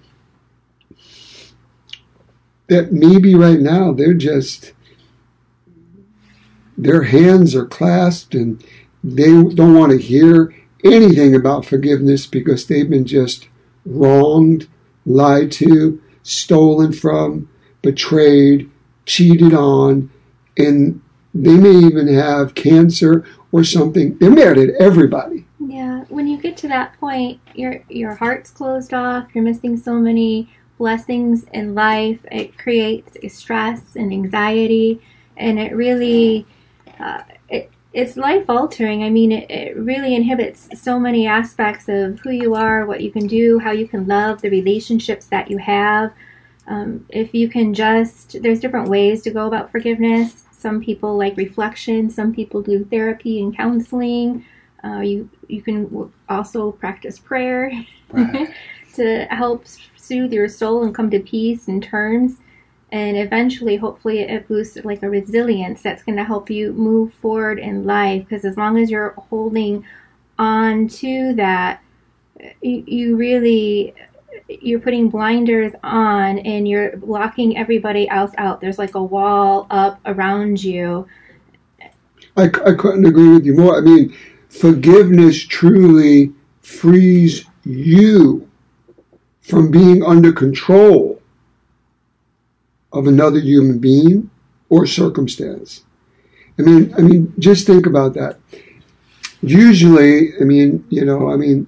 that 2.68 2.92
maybe 2.92 3.34
right 3.34 3.60
now 3.60 3.92
they're 3.92 4.14
just 4.14 4.72
their 6.78 7.02
hands 7.02 7.54
are 7.54 7.66
clasped 7.66 8.34
and 8.34 8.64
they 9.02 9.26
don't 9.26 9.74
want 9.74 9.92
to 9.92 9.98
hear 9.98 10.54
anything 10.84 11.34
about 11.34 11.64
forgiveness 11.64 12.26
because 12.26 12.66
they've 12.66 12.88
been 12.88 13.06
just 13.06 13.48
wronged, 13.84 14.68
lied 15.06 15.50
to, 15.52 16.00
stolen 16.22 16.92
from, 16.92 17.48
betrayed, 17.82 18.70
cheated 19.06 19.54
on, 19.54 20.10
and 20.56 21.00
they 21.34 21.56
may 21.56 21.74
even 21.74 22.08
have 22.08 22.54
cancer 22.54 23.26
or 23.50 23.64
something. 23.64 24.16
They're 24.18 24.30
mad 24.30 24.58
at 24.58 24.70
everybody. 24.80 25.46
Yeah, 25.58 26.04
when 26.08 26.26
you 26.26 26.38
get 26.38 26.56
to 26.58 26.68
that 26.68 26.98
point, 27.00 27.40
your 27.54 27.82
your 27.88 28.14
heart's 28.14 28.50
closed 28.50 28.94
off. 28.94 29.28
You're 29.34 29.44
missing 29.44 29.76
so 29.76 29.94
many 29.94 30.48
blessings 30.78 31.44
in 31.52 31.74
life. 31.74 32.20
It 32.30 32.58
creates 32.58 33.16
stress 33.36 33.96
and 33.96 34.12
anxiety, 34.12 35.00
and 35.36 35.58
it 35.58 35.74
really 35.74 36.46
uh, 36.98 37.22
it's 37.94 38.16
life 38.16 38.50
altering. 38.50 39.04
I 39.04 39.10
mean, 39.10 39.30
it, 39.30 39.48
it 39.48 39.76
really 39.76 40.16
inhibits 40.16 40.68
so 40.74 40.98
many 40.98 41.28
aspects 41.28 41.88
of 41.88 42.18
who 42.20 42.30
you 42.30 42.54
are, 42.56 42.86
what 42.86 43.00
you 43.00 43.12
can 43.12 43.28
do, 43.28 43.60
how 43.60 43.70
you 43.70 43.86
can 43.86 44.08
love, 44.08 44.42
the 44.42 44.50
relationships 44.50 45.26
that 45.26 45.48
you 45.48 45.58
have. 45.58 46.12
Um, 46.66 47.06
if 47.08 47.32
you 47.32 47.48
can 47.48 47.72
just, 47.72 48.42
there's 48.42 48.58
different 48.58 48.88
ways 48.88 49.22
to 49.22 49.30
go 49.30 49.46
about 49.46 49.70
forgiveness. 49.70 50.44
Some 50.50 50.82
people 50.82 51.16
like 51.16 51.36
reflection. 51.36 52.10
Some 52.10 52.34
people 52.34 52.62
do 52.62 52.84
therapy 52.84 53.40
and 53.40 53.56
counseling. 53.56 54.44
Uh, 54.82 55.00
you 55.00 55.30
you 55.48 55.62
can 55.62 56.12
also 56.28 56.72
practice 56.72 57.18
prayer 57.18 57.72
right. 58.10 58.52
to 58.94 59.24
help 59.30 59.66
soothe 59.96 60.32
your 60.32 60.48
soul 60.48 60.82
and 60.82 60.94
come 60.94 61.10
to 61.10 61.20
peace 61.20 61.68
and 61.68 61.82
terms. 61.82 62.38
And 62.94 63.16
eventually, 63.16 63.74
hopefully, 63.74 64.20
it 64.20 64.46
boosts 64.46 64.76
like 64.84 65.02
a 65.02 65.10
resilience 65.10 65.82
that's 65.82 66.04
going 66.04 66.16
to 66.16 66.22
help 66.22 66.48
you 66.48 66.72
move 66.72 67.12
forward 67.14 67.58
in 67.58 67.84
life. 67.84 68.22
Because 68.22 68.44
as 68.44 68.56
long 68.56 68.78
as 68.78 68.88
you're 68.88 69.14
holding 69.18 69.84
on 70.38 70.86
to 70.86 71.34
that, 71.34 71.82
you, 72.62 72.84
you 72.86 73.16
really 73.16 73.96
you're 74.48 74.78
putting 74.78 75.10
blinders 75.10 75.72
on 75.82 76.38
and 76.38 76.68
you're 76.68 76.96
blocking 76.98 77.56
everybody 77.56 78.08
else 78.10 78.30
out. 78.38 78.60
There's 78.60 78.78
like 78.78 78.94
a 78.94 79.02
wall 79.02 79.66
up 79.70 80.00
around 80.06 80.62
you. 80.62 81.08
I, 82.36 82.44
I 82.44 82.74
couldn't 82.74 83.06
agree 83.06 83.30
with 83.30 83.44
you 83.44 83.56
more. 83.56 83.76
I 83.76 83.80
mean, 83.80 84.16
forgiveness 84.48 85.44
truly 85.44 86.32
frees 86.60 87.44
you 87.64 88.48
from 89.40 89.72
being 89.72 90.04
under 90.04 90.32
control 90.32 91.20
of 92.94 93.06
another 93.06 93.40
human 93.40 93.78
being 93.78 94.30
or 94.68 94.86
circumstance. 94.86 95.84
I 96.58 96.62
mean, 96.62 96.94
I 96.96 97.00
mean, 97.02 97.34
just 97.38 97.66
think 97.66 97.86
about 97.86 98.14
that. 98.14 98.38
Usually, 99.42 100.32
I 100.40 100.44
mean, 100.44 100.86
you 100.88 101.04
know, 101.04 101.30
I 101.30 101.36
mean, 101.36 101.66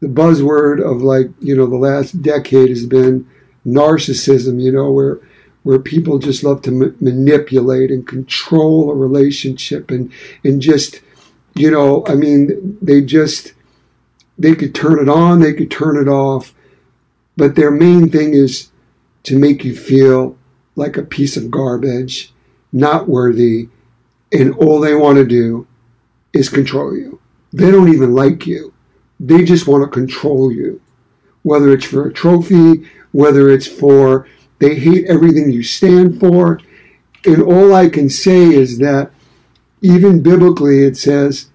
the 0.00 0.08
buzzword 0.08 0.82
of 0.82 1.02
like 1.02 1.28
you 1.40 1.54
know 1.54 1.66
the 1.66 1.76
last 1.76 2.22
decade 2.22 2.70
has 2.70 2.86
been 2.86 3.28
narcissism 3.66 4.60
you 4.60 4.72
know 4.72 4.90
where 4.90 5.20
where 5.62 5.78
people 5.78 6.18
just 6.18 6.42
love 6.42 6.62
to 6.62 6.70
ma- 6.70 6.86
manipulate 7.00 7.90
and 7.90 8.06
control 8.06 8.90
a 8.90 8.94
relationship 8.94 9.90
and 9.90 10.10
and 10.42 10.62
just 10.62 11.00
you 11.54 11.70
know 11.70 12.02
i 12.06 12.14
mean 12.14 12.78
they 12.80 13.02
just 13.02 13.52
they 14.38 14.54
could 14.54 14.74
turn 14.74 14.98
it 14.98 15.08
on 15.08 15.40
they 15.40 15.52
could 15.52 15.70
turn 15.70 15.96
it 15.96 16.08
off 16.08 16.54
but 17.36 17.54
their 17.54 17.70
main 17.70 18.08
thing 18.08 18.32
is 18.32 18.69
to 19.24 19.38
make 19.38 19.64
you 19.64 19.74
feel 19.74 20.36
like 20.76 20.96
a 20.96 21.02
piece 21.02 21.36
of 21.36 21.50
garbage 21.50 22.32
not 22.72 23.08
worthy 23.08 23.68
and 24.32 24.54
all 24.54 24.80
they 24.80 24.94
want 24.94 25.16
to 25.16 25.26
do 25.26 25.66
is 26.32 26.48
control 26.48 26.96
you 26.96 27.20
they 27.52 27.70
don't 27.70 27.92
even 27.92 28.14
like 28.14 28.46
you 28.46 28.72
they 29.20 29.44
just 29.44 29.68
want 29.68 29.84
to 29.84 29.88
control 29.88 30.50
you. 30.50 30.80
Whether 31.42 31.72
it's 31.72 31.84
for 31.84 32.06
a 32.06 32.12
trophy, 32.12 32.88
whether 33.12 33.50
it's 33.50 33.66
for 33.66 34.26
they 34.58 34.76
hate 34.76 35.06
everything 35.06 35.52
you 35.52 35.62
stand 35.62 36.18
for. 36.18 36.60
And 37.26 37.42
all 37.42 37.74
I 37.74 37.90
can 37.90 38.08
say 38.08 38.52
is 38.52 38.78
that 38.78 39.10
even 39.82 40.22
biblically 40.22 40.84
it 40.84 40.96
says, 40.96 41.50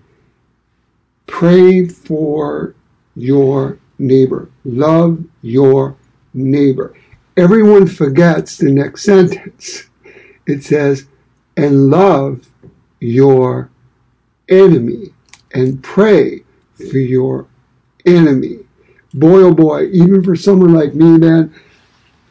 pray 1.25 1.87
for 1.87 2.75
your 3.15 3.79
neighbor. 3.97 4.49
Love 4.63 5.25
your 5.41 5.97
neighbor. 6.33 6.95
Everyone 7.37 7.85
forgets 7.85 8.57
the 8.57 8.71
next 8.71 9.03
sentence. 9.03 9.89
It 10.47 10.63
says, 10.63 11.07
and 11.57 11.89
love 11.89 12.47
your 12.99 13.69
enemy 14.47 15.13
and 15.53 15.83
pray 15.83 16.43
for 16.75 16.97
your 16.97 17.47
enemy. 18.05 18.59
Boy, 19.13 19.41
oh 19.41 19.53
boy, 19.53 19.87
even 19.87 20.23
for 20.23 20.35
someone 20.35 20.73
like 20.73 20.93
me, 20.93 21.17
man, 21.17 21.53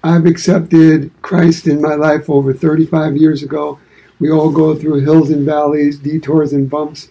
I've 0.03 0.27
accepted 0.27 1.11
Christ 1.23 1.67
in 1.67 1.81
my 1.81 1.95
life 1.95 2.29
over 2.29 2.53
35 2.53 3.17
years 3.17 3.43
ago. 3.43 3.79
We 4.21 4.31
all 4.31 4.51
go 4.51 4.75
through 4.75 5.01
hills 5.01 5.31
and 5.31 5.45
valleys, 5.45 5.99
detours 5.99 6.53
and 6.53 6.69
bumps. 6.69 7.09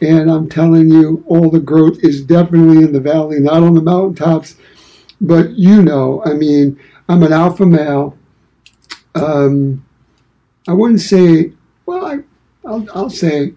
And 0.00 0.30
I'm 0.30 0.48
telling 0.48 0.90
you, 0.90 1.24
all 1.26 1.50
the 1.50 1.60
growth 1.60 1.98
is 2.02 2.22
definitely 2.22 2.84
in 2.84 2.92
the 2.92 3.00
valley, 3.00 3.40
not 3.40 3.62
on 3.62 3.74
the 3.74 3.82
mountaintops. 3.82 4.56
But 5.20 5.52
you 5.52 5.82
know, 5.82 6.22
I 6.24 6.34
mean, 6.34 6.78
I'm 7.08 7.22
an 7.22 7.32
alpha 7.32 7.64
male. 7.64 8.18
Um, 9.14 9.84
I 10.68 10.72
wouldn't 10.72 11.00
say, 11.00 11.52
well, 11.86 12.04
I, 12.04 12.18
I'll, 12.64 12.86
I'll 12.92 13.10
say 13.10 13.54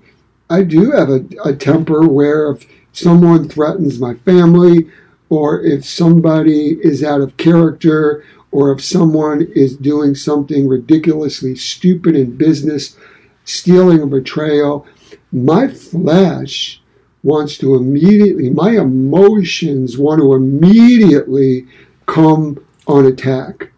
I 0.49 0.63
do 0.63 0.91
have 0.91 1.09
a, 1.09 1.25
a 1.43 1.55
temper 1.55 2.07
where 2.07 2.51
if 2.51 2.67
someone 2.93 3.49
threatens 3.49 3.99
my 3.99 4.15
family, 4.15 4.89
or 5.29 5.61
if 5.61 5.85
somebody 5.85 6.77
is 6.81 7.03
out 7.03 7.21
of 7.21 7.37
character, 7.37 8.23
or 8.51 8.71
if 8.71 8.83
someone 8.83 9.47
is 9.55 9.77
doing 9.77 10.15
something 10.15 10.67
ridiculously 10.67 11.55
stupid 11.55 12.15
in 12.15 12.35
business, 12.35 12.97
stealing 13.45 14.01
or 14.01 14.07
betrayal, 14.07 14.87
my 15.31 15.67
flesh 15.67 16.81
wants 17.21 17.57
to 17.57 17.75
immediately, 17.75 18.49
my 18.49 18.71
emotions 18.71 19.97
want 19.97 20.19
to 20.19 20.33
immediately 20.33 21.67
come 22.07 22.63
on 22.89 23.05
attack. 23.05 23.71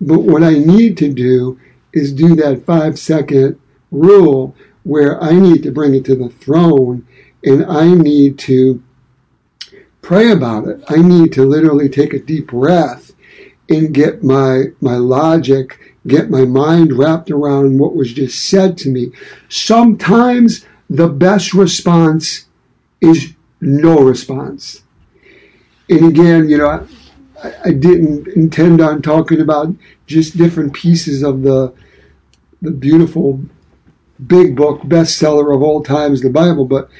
But 0.00 0.20
what 0.20 0.42
I 0.42 0.54
need 0.54 0.96
to 0.98 1.12
do 1.12 1.58
is 1.92 2.12
do 2.12 2.34
that 2.36 2.64
five 2.66 2.98
second 2.98 3.58
rule 3.90 4.54
where 4.82 5.22
I 5.22 5.32
need 5.32 5.62
to 5.62 5.70
bring 5.70 5.94
it 5.94 6.04
to 6.06 6.14
the 6.14 6.28
throne 6.28 7.06
and 7.44 7.64
I 7.64 7.92
need 7.94 8.38
to 8.40 8.82
pray 10.02 10.30
about 10.30 10.66
it. 10.68 10.82
I 10.88 10.96
need 10.96 11.32
to 11.34 11.44
literally 11.44 11.88
take 11.88 12.12
a 12.12 12.18
deep 12.18 12.48
breath 12.48 13.12
and 13.68 13.94
get 13.94 14.24
my 14.24 14.64
my 14.80 14.96
logic, 14.96 15.94
get 16.06 16.30
my 16.30 16.44
mind 16.44 16.98
wrapped 16.98 17.30
around 17.30 17.78
what 17.78 17.94
was 17.94 18.12
just 18.12 18.42
said 18.48 18.76
to 18.78 18.88
me. 18.88 19.12
Sometimes 19.48 20.66
the 20.88 21.08
best 21.08 21.54
response 21.54 22.46
is 23.00 23.34
no 23.60 24.00
response. 24.00 24.82
And 25.88 26.06
again, 26.06 26.48
you 26.48 26.58
know, 26.58 26.86
I, 27.42 27.54
I 27.66 27.70
didn't 27.72 28.28
intend 28.28 28.80
on 28.80 29.02
talking 29.02 29.40
about 29.40 29.74
just 30.06 30.36
different 30.36 30.72
pieces 30.72 31.22
of 31.22 31.42
the 31.42 31.72
the 32.62 32.70
beautiful 32.70 33.40
big 34.26 34.54
book 34.54 34.82
bestseller 34.82 35.54
of 35.54 35.62
all 35.62 35.82
times, 35.82 36.20
the 36.20 36.28
Bible, 36.28 36.66
but 36.66 36.90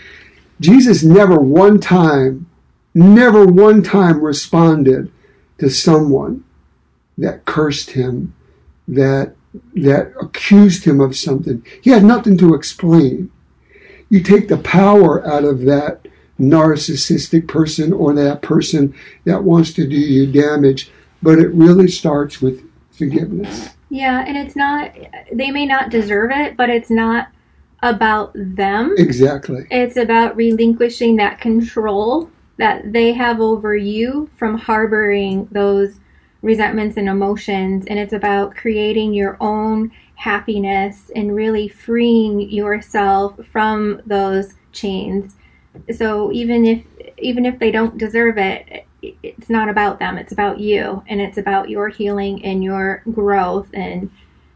Jesus 0.58 1.02
never 1.02 1.38
one 1.38 1.78
time, 1.78 2.46
never 2.94 3.44
one 3.44 3.82
time 3.82 4.22
responded 4.22 5.12
to 5.58 5.68
someone 5.68 6.44
that 7.18 7.44
cursed 7.44 7.90
him, 7.90 8.34
that 8.88 9.34
that 9.74 10.12
accused 10.20 10.84
him 10.84 11.00
of 11.00 11.16
something. 11.16 11.64
He 11.82 11.90
had 11.90 12.04
nothing 12.04 12.38
to 12.38 12.54
explain. 12.54 13.30
You 14.08 14.22
take 14.22 14.48
the 14.48 14.58
power 14.58 15.26
out 15.26 15.44
of 15.44 15.62
that 15.62 16.06
narcissistic 16.40 17.46
person 17.46 17.92
or 17.92 18.14
that 18.14 18.42
person 18.42 18.94
that 19.24 19.44
wants 19.44 19.72
to 19.74 19.86
do 19.86 19.96
you 19.96 20.26
damage, 20.26 20.90
but 21.22 21.38
it 21.38 21.48
really 21.48 21.88
starts 21.88 22.40
with 22.40 22.66
forgiveness. 22.90 23.68
Yeah, 23.90 24.24
and 24.26 24.36
it's 24.36 24.56
not, 24.56 24.92
they 25.32 25.50
may 25.50 25.66
not 25.66 25.90
deserve 25.90 26.30
it, 26.32 26.56
but 26.56 26.70
it's 26.70 26.90
not 26.90 27.28
about 27.82 28.32
them. 28.34 28.94
Exactly. 28.96 29.66
It's 29.70 29.96
about 29.96 30.36
relinquishing 30.36 31.16
that 31.16 31.40
control 31.40 32.30
that 32.58 32.92
they 32.92 33.12
have 33.12 33.40
over 33.40 33.74
you 33.74 34.30
from 34.36 34.58
harboring 34.58 35.48
those 35.50 35.98
resentments 36.42 36.96
and 36.96 37.08
emotions. 37.08 37.86
And 37.86 37.98
it's 37.98 38.12
about 38.12 38.54
creating 38.54 39.12
your 39.14 39.36
own 39.40 39.92
happiness 40.14 41.10
and 41.16 41.34
really 41.34 41.68
freeing 41.68 42.50
yourself 42.50 43.38
from 43.50 44.02
those 44.06 44.54
chains. 44.72 45.36
So 45.94 46.32
even 46.32 46.66
if 46.66 46.84
even 47.18 47.44
if 47.44 47.58
they 47.58 47.70
don't 47.70 47.98
deserve 47.98 48.38
it, 48.38 48.86
it's 49.02 49.50
not 49.50 49.68
about 49.68 49.98
them. 49.98 50.18
It's 50.18 50.32
about 50.32 50.60
you, 50.60 51.02
and 51.06 51.20
it's 51.20 51.38
about 51.38 51.70
your 51.70 51.88
healing 51.88 52.44
and 52.44 52.62
your 52.62 53.02
growth, 53.12 53.68
and 53.72 54.10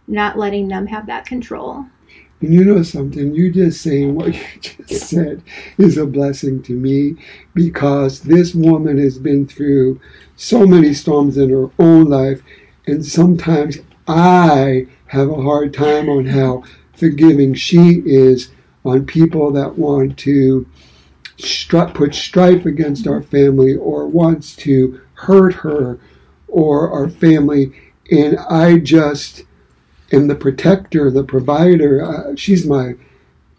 not 0.07 0.39
letting 0.39 0.69
them 0.69 0.87
have 0.87 1.07
that 1.07 1.27
control. 1.27 1.87
And 2.41 2.53
you 2.53 2.65
know 2.65 2.83
something, 2.83 3.35
you 3.35 3.51
just 3.51 3.81
saying 3.81 4.15
what 4.15 4.35
you 4.35 4.85
just 4.85 5.09
said 5.09 5.43
is 5.79 5.97
a 5.97 6.07
blessing 6.07 6.63
to 6.65 6.73
me 6.73 7.17
because 7.55 8.21
this 8.21 8.55
woman 8.55 8.99
has 8.99 9.19
been 9.19 9.47
through 9.47 10.01
so 10.37 10.67
many 10.67 10.93
storms 10.93 11.39
in 11.39 11.51
her 11.51 11.71
own 11.79 12.05
life, 12.05 12.43
and 12.87 13.05
sometimes 13.05 13.79
I 14.07 14.87
have 15.07 15.31
a 15.31 15.43
hard 15.43 15.73
time 15.73 16.09
on 16.09 16.27
how 16.27 16.65
forgiving 16.93 17.55
she 17.55 18.03
is 18.05 18.51
on 18.85 19.07
people 19.07 19.51
that 19.53 19.79
want 19.79 20.19
to 20.19 20.67
stri- 21.39 21.95
put 21.95 22.15
strife 22.15 22.67
against 22.67 23.07
our 23.07 23.23
family 23.23 23.77
or 23.77 24.07
wants 24.07 24.55
to 24.57 25.01
hurt 25.15 25.55
her 25.55 25.99
or 26.49 26.91
our 26.91 27.09
family. 27.09 27.73
And 28.11 28.39
I 28.39 28.79
just 28.79 29.45
am 30.13 30.29
the 30.29 30.35
protector, 30.35 31.11
the 31.11 31.25
provider. 31.25 32.05
Uh, 32.05 32.37
she's 32.37 32.67
my 32.67 32.95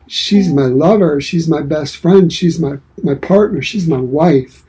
she's 0.07 0.51
my 0.51 0.65
lover. 0.65 1.19
She's 1.19 1.47
my 1.47 1.61
best 1.61 1.97
friend. 1.97 2.31
She's 2.31 2.59
my 2.59 2.77
my 3.01 3.15
partner. 3.15 3.61
She's 3.61 3.87
my 3.87 3.99
wife. 3.99 4.63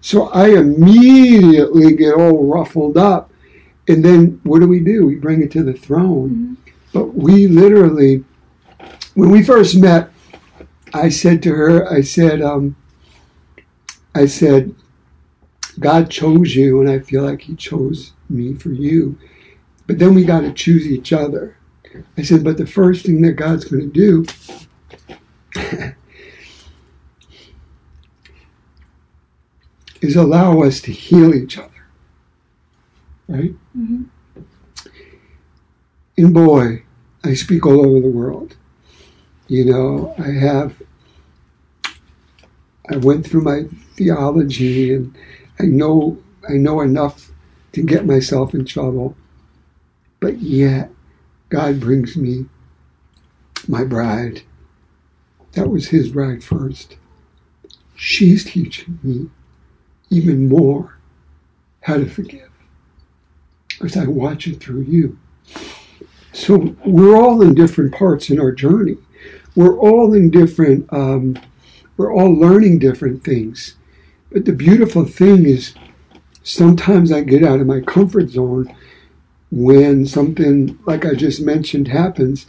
So 0.00 0.28
I 0.30 0.48
immediately 0.48 1.94
get 1.94 2.14
all 2.14 2.46
ruffled 2.46 2.96
up. 2.96 3.30
And 3.88 4.04
then 4.04 4.40
what 4.42 4.60
do 4.60 4.68
we 4.68 4.80
do? 4.80 5.06
We 5.06 5.14
bring 5.14 5.42
it 5.42 5.50
to 5.52 5.62
the 5.62 5.72
throne. 5.72 6.30
Mm-hmm. 6.30 6.54
But 6.92 7.14
we 7.14 7.46
literally, 7.46 8.24
when 9.14 9.30
we 9.30 9.42
first 9.42 9.76
met, 9.76 10.11
I 10.94 11.08
said 11.08 11.42
to 11.44 11.54
her, 11.54 11.90
I 11.90 12.02
said, 12.02 12.42
um, 12.42 12.76
I 14.14 14.26
said, 14.26 14.74
God 15.78 16.10
chose 16.10 16.54
you, 16.54 16.80
and 16.80 16.90
I 16.90 16.98
feel 16.98 17.22
like 17.22 17.42
He 17.42 17.54
chose 17.54 18.12
me 18.28 18.54
for 18.54 18.70
you. 18.70 19.18
But 19.86 19.98
then 19.98 20.14
we 20.14 20.24
got 20.24 20.42
to 20.42 20.52
choose 20.52 20.86
each 20.86 21.12
other. 21.12 21.56
I 22.16 22.22
said, 22.22 22.44
but 22.44 22.56
the 22.56 22.66
first 22.66 23.04
thing 23.04 23.20
that 23.22 23.32
God's 23.32 23.64
going 23.64 23.90
to 23.90 24.24
do 24.24 24.26
is 30.00 30.16
allow 30.16 30.62
us 30.62 30.80
to 30.82 30.92
heal 30.92 31.34
each 31.34 31.58
other. 31.58 31.68
Right? 33.28 33.54
Mm-hmm. 33.76 34.04
And 36.18 36.34
boy, 36.34 36.82
I 37.24 37.34
speak 37.34 37.66
all 37.66 37.86
over 37.86 38.00
the 38.00 38.10
world. 38.10 38.56
You 39.52 39.66
know, 39.66 40.14
I 40.18 40.30
have, 40.30 40.82
I 42.90 42.96
went 42.96 43.26
through 43.26 43.42
my 43.42 43.64
theology 43.96 44.94
and 44.94 45.14
I 45.60 45.64
know, 45.64 46.16
I 46.48 46.54
know 46.54 46.80
enough 46.80 47.30
to 47.72 47.82
get 47.82 48.06
myself 48.06 48.54
in 48.54 48.64
trouble. 48.64 49.14
But 50.20 50.40
yet, 50.40 50.90
God 51.50 51.80
brings 51.80 52.16
me 52.16 52.46
my 53.68 53.84
bride. 53.84 54.40
That 55.52 55.68
was 55.68 55.88
his 55.88 56.08
bride 56.08 56.42
first. 56.42 56.96
She's 57.94 58.46
teaching 58.46 59.00
me 59.02 59.28
even 60.08 60.48
more 60.48 60.96
how 61.82 61.98
to 61.98 62.06
forgive 62.06 62.48
as 63.84 63.98
I 63.98 64.06
watch 64.06 64.46
it 64.46 64.60
through 64.60 64.84
you. 64.84 65.18
So 66.32 66.74
we're 66.86 67.16
all 67.16 67.42
in 67.42 67.54
different 67.54 67.92
parts 67.92 68.30
in 68.30 68.40
our 68.40 68.52
journey. 68.52 68.96
We're 69.54 69.78
all 69.78 70.14
in 70.14 70.30
different, 70.30 70.90
um, 70.92 71.38
we're 71.96 72.12
all 72.12 72.32
learning 72.32 72.78
different 72.78 73.24
things. 73.24 73.76
But 74.30 74.46
the 74.46 74.52
beautiful 74.52 75.04
thing 75.04 75.44
is 75.44 75.74
sometimes 76.42 77.12
I 77.12 77.20
get 77.20 77.44
out 77.44 77.60
of 77.60 77.66
my 77.66 77.80
comfort 77.80 78.30
zone 78.30 78.74
when 79.50 80.06
something 80.06 80.78
like 80.86 81.04
I 81.04 81.14
just 81.14 81.42
mentioned 81.42 81.88
happens. 81.88 82.46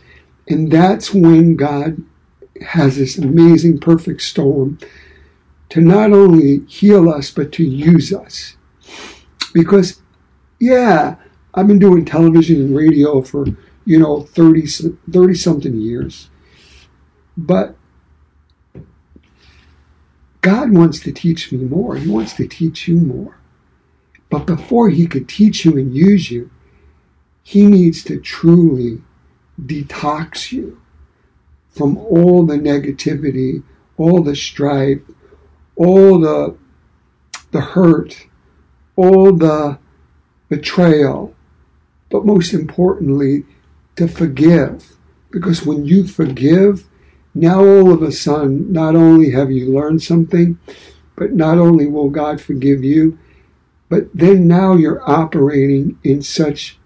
And 0.48 0.72
that's 0.72 1.14
when 1.14 1.56
God 1.56 2.02
has 2.62 2.98
this 2.98 3.18
amazing 3.18 3.80
perfect 3.80 4.22
storm 4.22 4.80
to 5.70 5.82
not 5.82 6.14
only 6.14 6.66
heal 6.68 7.10
us, 7.10 7.32
but 7.32 7.52
to 7.54 7.64
use 7.64 8.14
us. 8.14 8.56
Because, 9.54 10.02
yeah, 10.60 11.16
I've 11.54 11.68
been 11.68 11.80
doing 11.80 12.06
television 12.06 12.62
and 12.62 12.76
radio 12.76 13.22
for, 13.22 13.48
you 13.86 14.00
know, 14.00 14.22
30, 14.22 14.68
30 15.12 15.34
something 15.36 15.76
years. 15.76 16.30
But 17.38 17.76
God 20.42 20.72
wants 20.72 21.00
to 21.02 21.12
teach 21.12 21.52
me 21.52 21.60
more. 21.60 21.96
He 21.96 22.10
wants 22.10 22.34
to 22.34 22.48
teach 22.48 22.88
you 22.88 22.98
more. 22.98 23.38
But 24.30 24.46
before 24.46 24.90
He 24.90 25.08
could 25.08 25.30
teach 25.30 25.66
you 25.66 25.78
and 25.78 25.96
use 25.96 26.30
you, 26.32 26.50
He 27.44 27.66
needs 27.66 28.04
to 28.06 28.20
truly 28.20 29.02
detox 29.62 30.52
you 30.52 30.82
from 31.70 31.98
all 31.98 32.46
the 32.46 32.58
negativity, 32.58 33.64
all 33.98 34.22
the 34.22 34.36
strife, 34.36 35.02
all 35.76 36.20
the, 36.20 36.56
the 37.52 37.62
hurt, 37.62 38.28
all 38.96 39.32
the 39.34 39.80
betrayal, 40.50 41.34
but 42.10 42.26
most 42.26 42.54
importantly, 42.54 43.44
to 43.96 44.08
forgive. 44.08 44.96
Because 45.32 45.66
when 45.66 45.86
you 45.86 46.06
forgive, 46.06 46.88
now 47.34 47.64
all 47.64 47.92
of 47.92 48.02
a 48.02 48.12
sudden, 48.12 48.72
not 48.72 48.96
only 48.96 49.32
have 49.32 49.52
you 49.52 49.74
learned 49.74 50.04
something, 50.04 50.60
but 51.16 51.34
not 51.34 51.58
only 51.58 51.88
will 51.88 52.10
God 52.10 52.40
forgive 52.40 52.84
you, 52.84 53.18
but 53.90 54.08
then 54.14 54.48
now 54.48 54.76
you're 54.76 55.08
operating 55.10 56.00
in 56.04 56.22
such 56.22 56.78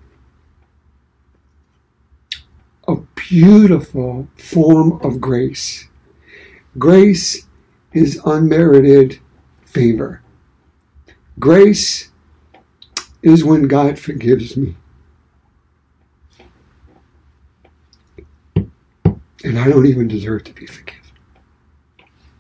a 2.88 2.96
beautiful 3.16 4.28
form 4.38 5.00
of 5.02 5.20
grace. 5.20 5.88
Grace 6.78 7.46
is 7.94 8.20
unmerited 8.26 9.20
favor. 9.66 10.22
Grace 11.40 12.10
is 13.22 13.44
when 13.44 13.68
God 13.68 14.00
forgives 14.00 14.56
me. 14.56 14.76
And 19.48 19.58
I 19.58 19.70
don't 19.70 19.86
even 19.86 20.10
deserve 20.10 20.44
to 20.44 20.54
be 20.54 20.66
forgiven. 20.66 21.10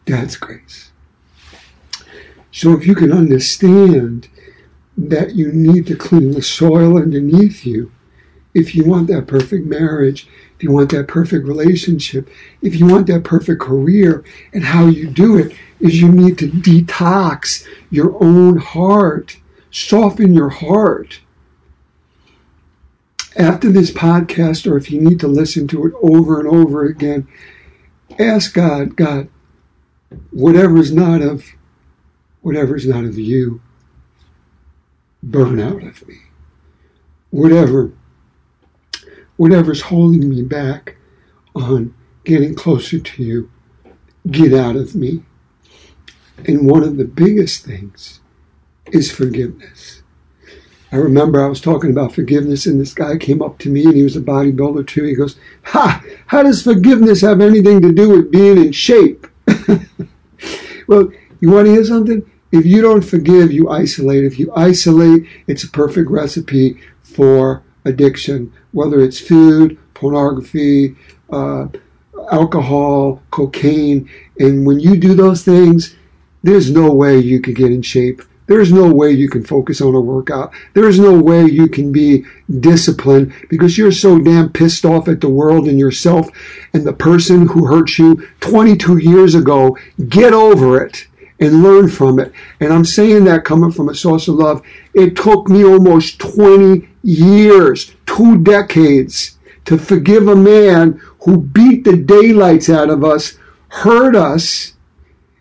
That's 0.06 0.36
grace. 0.36 0.92
So 2.52 2.74
if 2.74 2.86
you 2.86 2.96
can 2.96 3.14
understand 3.14 4.28
that 4.98 5.34
you 5.34 5.54
need 5.54 5.88
to 5.88 5.96
clean 5.96 6.32
the 6.32 6.42
soil 6.42 6.98
underneath 6.98 7.66
you, 7.66 7.94
if 8.54 8.76
you 8.76 8.84
want 8.84 9.08
that 9.08 9.26
perfect 9.26 9.66
marriage, 9.66 10.28
if 10.58 10.64
you 10.64 10.70
want 10.70 10.92
that 10.92 11.08
perfect 11.08 11.48
relationship, 11.48 12.28
if 12.62 12.76
you 12.76 12.86
want 12.86 13.08
that 13.08 13.24
perfect 13.24 13.62
career, 13.62 14.26
and 14.52 14.66
how 14.66 14.88
you 14.88 15.10
do 15.10 15.38
it 15.38 15.56
is 15.80 16.02
you 16.02 16.10
need 16.10 16.38
to 16.40 16.50
detox 16.50 17.66
your 17.90 18.22
own 18.22 18.58
heart, 18.58 19.38
soften 19.72 20.34
your 20.34 20.50
heart. 20.50 21.22
After 23.38 23.72
this 23.72 23.92
podcast, 23.92 24.70
or 24.70 24.78
if 24.78 24.90
you 24.92 25.00
need 25.00 25.20
to 25.20 25.28
listen 25.28 25.68
to 25.68 25.86
it 25.86 25.94
over 26.02 26.40
and 26.40 26.50
over 26.50 26.86
again, 26.86 27.28
ask 28.20 28.54
God, 28.54 28.96
God, 28.96 29.30
whatever 30.32 30.78
is 30.78 30.92
not 30.92 31.22
of 31.22 31.46
whatever 32.42 32.76
is 32.76 32.88
not 32.88 33.04
of 33.04 33.18
you, 33.18 33.62
burn 35.22 35.60
out 35.60 35.84
of 35.84 36.08
me. 36.08 36.16
Whatever, 37.30 37.92
whatever's 39.36 39.82
holding 39.82 40.30
me 40.30 40.42
back 40.42 40.96
on 41.54 41.94
getting 42.24 42.56
closer 42.56 43.00
to 43.00 43.24
you, 43.24 43.52
get 44.32 44.54
out 44.54 44.76
of 44.76 44.96
me. 44.96 45.24
And 46.46 46.70
one 46.70 46.84
of 46.84 46.98
the 46.98 47.06
biggest 47.06 47.66
things 47.66 48.22
is 48.92 49.12
forgiveness. 49.12 50.04
I 50.92 50.96
remember 50.96 51.44
I 51.44 51.50
was 51.50 51.60
talking 51.60 51.92
about 51.92 52.14
forgiveness, 52.14 52.66
and 52.66 52.80
this 52.80 52.94
guy 52.94 53.18
came 53.18 53.42
up 53.42 53.58
to 53.60 53.70
me, 53.70 53.84
and 53.84 53.96
he 53.96 54.04
was 54.04 54.16
a 54.16 54.22
bodybuilder 54.22 54.88
too. 54.88 55.04
He 55.04 55.16
goes, 55.16 55.38
Ha! 55.64 56.04
How 56.28 56.44
does 56.44 56.64
forgiveness 56.64 57.22
have 57.22 57.42
anything 57.42 57.82
to 57.82 57.92
do 57.92 58.10
with 58.10 58.32
being 58.32 58.58
in 58.58 58.72
shape? 58.72 59.28
well, 60.88 61.12
you 61.42 61.52
want 61.52 61.66
to 61.66 61.74
hear 61.74 61.84
something? 61.84 62.30
If 62.52 62.66
you 62.66 62.82
don't 62.82 63.04
forgive, 63.04 63.52
you 63.52 63.70
isolate. 63.70 64.24
If 64.24 64.40
you 64.40 64.54
isolate, 64.56 65.28
it's 65.48 65.64
a 65.66 65.70
perfect 65.70 66.10
recipe 66.10 66.80
for 67.04 67.64
addiction, 67.84 68.54
whether 68.72 69.02
it's 69.02 69.20
food, 69.20 69.78
pornography, 69.94 70.96
uh, 71.30 71.68
alcohol, 72.32 73.22
cocaine. 73.32 74.10
And 74.40 74.66
when 74.66 74.80
you 74.80 74.96
do 74.96 75.14
those 75.14 75.44
things, 75.44 75.96
there's 76.44 76.72
no 76.72 76.94
way 76.94 77.20
you 77.20 77.42
can 77.42 77.54
get 77.54 77.72
in 77.72 77.82
shape. 77.82 78.22
There's 78.48 78.72
no 78.72 78.92
way 78.92 79.12
you 79.12 79.30
can 79.30 79.44
focus 79.44 79.82
on 79.82 79.94
a 79.94 80.02
workout. 80.02 80.54
There's 80.74 81.00
no 81.00 81.20
way 81.20 81.46
you 81.46 81.68
can 81.68 81.92
be 81.92 82.26
disciplined 82.60 83.34
because 83.50 83.78
you're 83.78 83.92
so 83.92 84.20
damn 84.20 84.52
pissed 84.52 84.86
off 84.86 85.08
at 85.08 85.22
the 85.22 85.30
world 85.30 85.68
and 85.68 85.80
yourself 85.80 86.30
and 86.74 86.86
the 86.86 86.94
person 86.94 87.48
who 87.48 87.66
hurt 87.66 87.98
you 87.98 88.28
22 88.40 88.98
years 88.98 89.36
ago. 89.36 89.78
Get 90.10 90.34
over 90.34 90.82
it 90.82 91.08
and 91.40 91.62
learn 91.62 91.90
from 91.90 92.20
it. 92.20 92.32
And 92.60 92.74
I'm 92.74 92.86
saying 92.86 93.26
that 93.26 93.46
coming 93.46 93.72
from 93.72 93.90
a 93.90 93.96
source 93.96 94.28
of 94.28 94.36
love. 94.36 94.62
It 94.94 95.16
took 95.16 95.50
me 95.50 95.64
almost 95.64 96.20
20 96.20 96.88
years, 97.04 97.94
two 98.06 98.42
decades 98.42 99.38
to 99.66 99.78
forgive 99.78 100.28
a 100.28 100.36
man 100.36 101.02
who 101.22 101.38
beat 101.38 101.84
the 101.84 101.98
daylights 101.98 102.70
out 102.70 102.90
of 102.90 103.04
us, 103.04 103.38
hurt 103.68 104.16
us. 104.16 104.74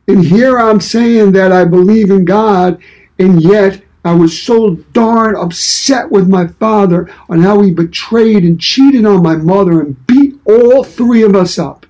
And 0.09 0.25
here 0.25 0.59
I'm 0.59 0.81
saying 0.81 1.33
that 1.33 1.51
I 1.53 1.65
believe 1.65 2.11
in 2.11 2.25
God, 2.25 2.81
and 3.19 3.43
yet 3.43 3.83
I 4.05 4.15
was 4.15 4.41
so 4.41 4.77
darn 4.93 5.35
upset 5.35 6.13
with 6.13 6.29
my 6.29 6.47
father 6.47 7.11
on 7.29 7.41
how 7.41 7.61
he 7.61 7.73
betrayed 7.73 8.45
and 8.45 8.61
cheated 8.61 9.05
on 9.05 9.23
my 9.23 9.35
mother 9.35 9.81
and 9.81 10.07
beat 10.07 10.39
all 10.45 10.85
three 10.85 11.23
of 11.23 11.35
us 11.35 11.59
up. 11.59 11.87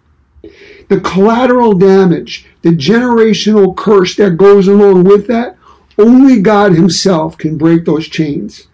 The 0.89 1.01
collateral 1.01 1.75
damage, 1.75 2.47
the 2.63 2.71
generational 2.71 3.77
curse 3.77 4.17
that 4.17 4.39
goes 4.39 4.67
along 4.67 5.05
with 5.05 5.27
that, 5.27 5.59
only 5.99 6.41
God 6.41 6.73
Himself 6.73 7.37
can 7.37 7.59
break 7.59 7.85
those 7.85 8.09
chains. 8.09 8.67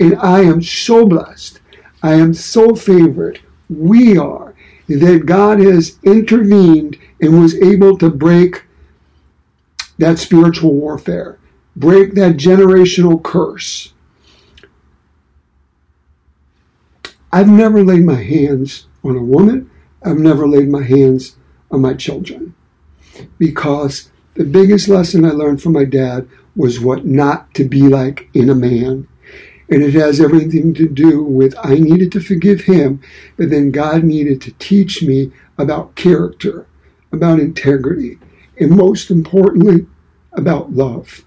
And 0.00 0.16
I 0.18 0.40
am 0.42 0.62
so 0.62 1.04
blessed. 1.04 1.60
I 2.02 2.14
am 2.14 2.32
so 2.32 2.74
favored. 2.74 3.40
We 3.68 4.16
are 4.16 4.54
that 4.88 5.26
God 5.26 5.60
has 5.60 5.98
intervened 6.04 6.96
and 7.20 7.42
was 7.42 7.54
able 7.56 7.98
to 7.98 8.08
break 8.08 8.62
that 9.98 10.18
spiritual 10.18 10.72
warfare, 10.72 11.38
break 11.76 12.14
that 12.14 12.36
generational 12.36 13.22
curse. 13.22 13.92
I've 17.30 17.48
never 17.48 17.84
laid 17.84 18.04
my 18.04 18.22
hands 18.22 18.86
on 19.04 19.16
a 19.16 19.22
woman. 19.22 19.70
I've 20.02 20.18
never 20.18 20.48
laid 20.48 20.68
my 20.68 20.82
hands 20.82 21.36
on 21.70 21.82
my 21.82 21.94
children 21.94 22.54
because 23.38 24.10
the 24.34 24.44
biggest 24.44 24.88
lesson 24.88 25.24
I 25.24 25.30
learned 25.30 25.62
from 25.62 25.72
my 25.72 25.84
dad 25.84 26.28
was 26.56 26.80
what 26.80 27.04
not 27.04 27.52
to 27.54 27.64
be 27.64 27.82
like 27.82 28.28
in 28.32 28.48
a 28.48 28.54
man. 28.54 29.06
And 29.70 29.82
it 29.82 29.92
has 29.94 30.20
everything 30.20 30.72
to 30.74 30.88
do 30.88 31.22
with 31.22 31.54
I 31.62 31.74
needed 31.74 32.10
to 32.12 32.20
forgive 32.20 32.62
him, 32.62 33.02
but 33.36 33.50
then 33.50 33.70
God 33.70 34.02
needed 34.02 34.40
to 34.42 34.52
teach 34.52 35.02
me 35.02 35.30
about 35.58 35.94
character, 35.94 36.66
about 37.12 37.40
integrity, 37.40 38.18
and 38.60 38.70
most 38.70 39.10
importantly, 39.10 39.86
about 40.32 40.72
love. 40.72 41.24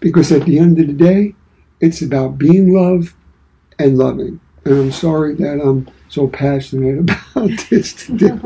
Because 0.00 0.32
at 0.32 0.46
the 0.46 0.58
end 0.58 0.78
of 0.78 0.86
the 0.86 0.92
day, 0.92 1.34
it's 1.80 2.02
about 2.02 2.38
being 2.38 2.72
loved 2.72 3.14
and 3.78 3.98
loving. 3.98 4.40
And 4.64 4.74
I'm 4.74 4.92
sorry 4.92 5.34
that 5.36 5.60
I'm 5.60 5.88
so 6.08 6.28
passionate 6.28 6.98
about 7.10 7.50
this 7.70 7.92
today. 8.06 8.38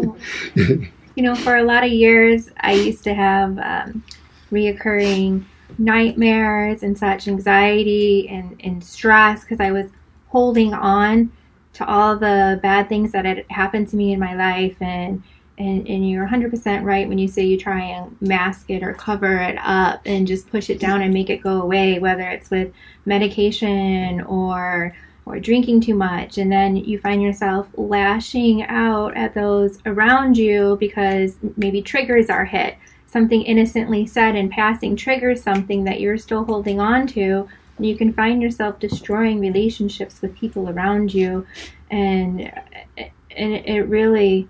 you 1.17 1.23
know, 1.23 1.35
for 1.35 1.57
a 1.57 1.63
lot 1.63 1.85
of 1.85 1.91
years, 1.91 2.51
I 2.61 2.73
used 2.73 3.05
to 3.05 3.15
have 3.15 3.59
um, 3.59 4.05
reoccurring 4.51 5.45
nightmares 5.79 6.83
and 6.83 6.97
such 6.97 7.27
anxiety 7.27 8.29
and, 8.29 8.61
and 8.63 8.83
stress 8.83 9.43
because 9.43 9.61
I 9.61 9.73
was 9.73 9.87
holding 10.29 10.75
on 10.75 11.33
to 11.75 11.87
all 11.87 12.17
the 12.17 12.61
bad 12.63 12.89
things 12.89 13.13
that 13.13 13.25
had 13.25 13.45
happened 13.51 13.89
to 13.89 13.97
me 13.97 14.13
in 14.13 14.21
my 14.21 14.35
life 14.35 14.81
and 14.81 15.23
and, 15.59 15.87
and 15.87 16.09
you're 16.09 16.27
100% 16.27 16.83
right 16.83 17.09
when 17.09 17.19
you 17.19 17.29
say 17.29 17.45
you 17.45 17.57
try 17.59 17.81
and 17.81 18.21
mask 18.21 18.71
it 18.71 18.83
or 18.83 18.93
cover 18.93 19.39
it 19.39 19.57
up 19.63 20.01
and 20.05 20.27
just 20.27 20.51
push 20.51 20.69
it 20.69 20.81
down 20.81 21.01
and 21.01 21.15
make 21.15 21.31
it 21.31 21.43
go 21.43 21.63
away 21.63 21.99
whether 21.99 22.29
it's 22.29 22.51
with 22.51 22.73
medication 23.07 24.21
or 24.23 24.95
or 25.27 25.39
drinking 25.41 25.81
too 25.81 25.95
much. 25.95 26.39
And 26.39 26.51
then 26.53 26.77
you 26.77 26.99
find 26.99 27.23
yourself 27.23 27.69
lashing 27.75 28.63
out 28.65 29.17
at 29.17 29.35
those 29.35 29.79
around 29.87 30.37
you 30.37 30.77
because 30.79 31.37
maybe 31.57 31.81
triggers 31.83 32.29
are 32.29 32.45
hit. 32.45 32.77
Something 33.07 33.43
innocently 33.43 34.07
said 34.07 34.35
in 34.37 34.51
passing 34.51 34.97
triggers 34.97 35.43
something 35.43 35.85
that 35.85 36.01
you're 36.01 36.19
still 36.19 36.45
holding 36.45 36.81
on 36.81 37.07
to, 37.09 37.49
and 37.77 37.87
you 37.87 37.97
can 37.97 38.13
find 38.13 38.43
yourself 38.43 38.79
destroying 38.81 39.41
relationships 39.41 40.21
with 40.21 40.37
people 40.37 40.69
around 40.69 41.15
you, 41.15 41.47
and 41.91 42.53
and 42.97 43.55
it 43.55 43.89
really. 43.89 44.49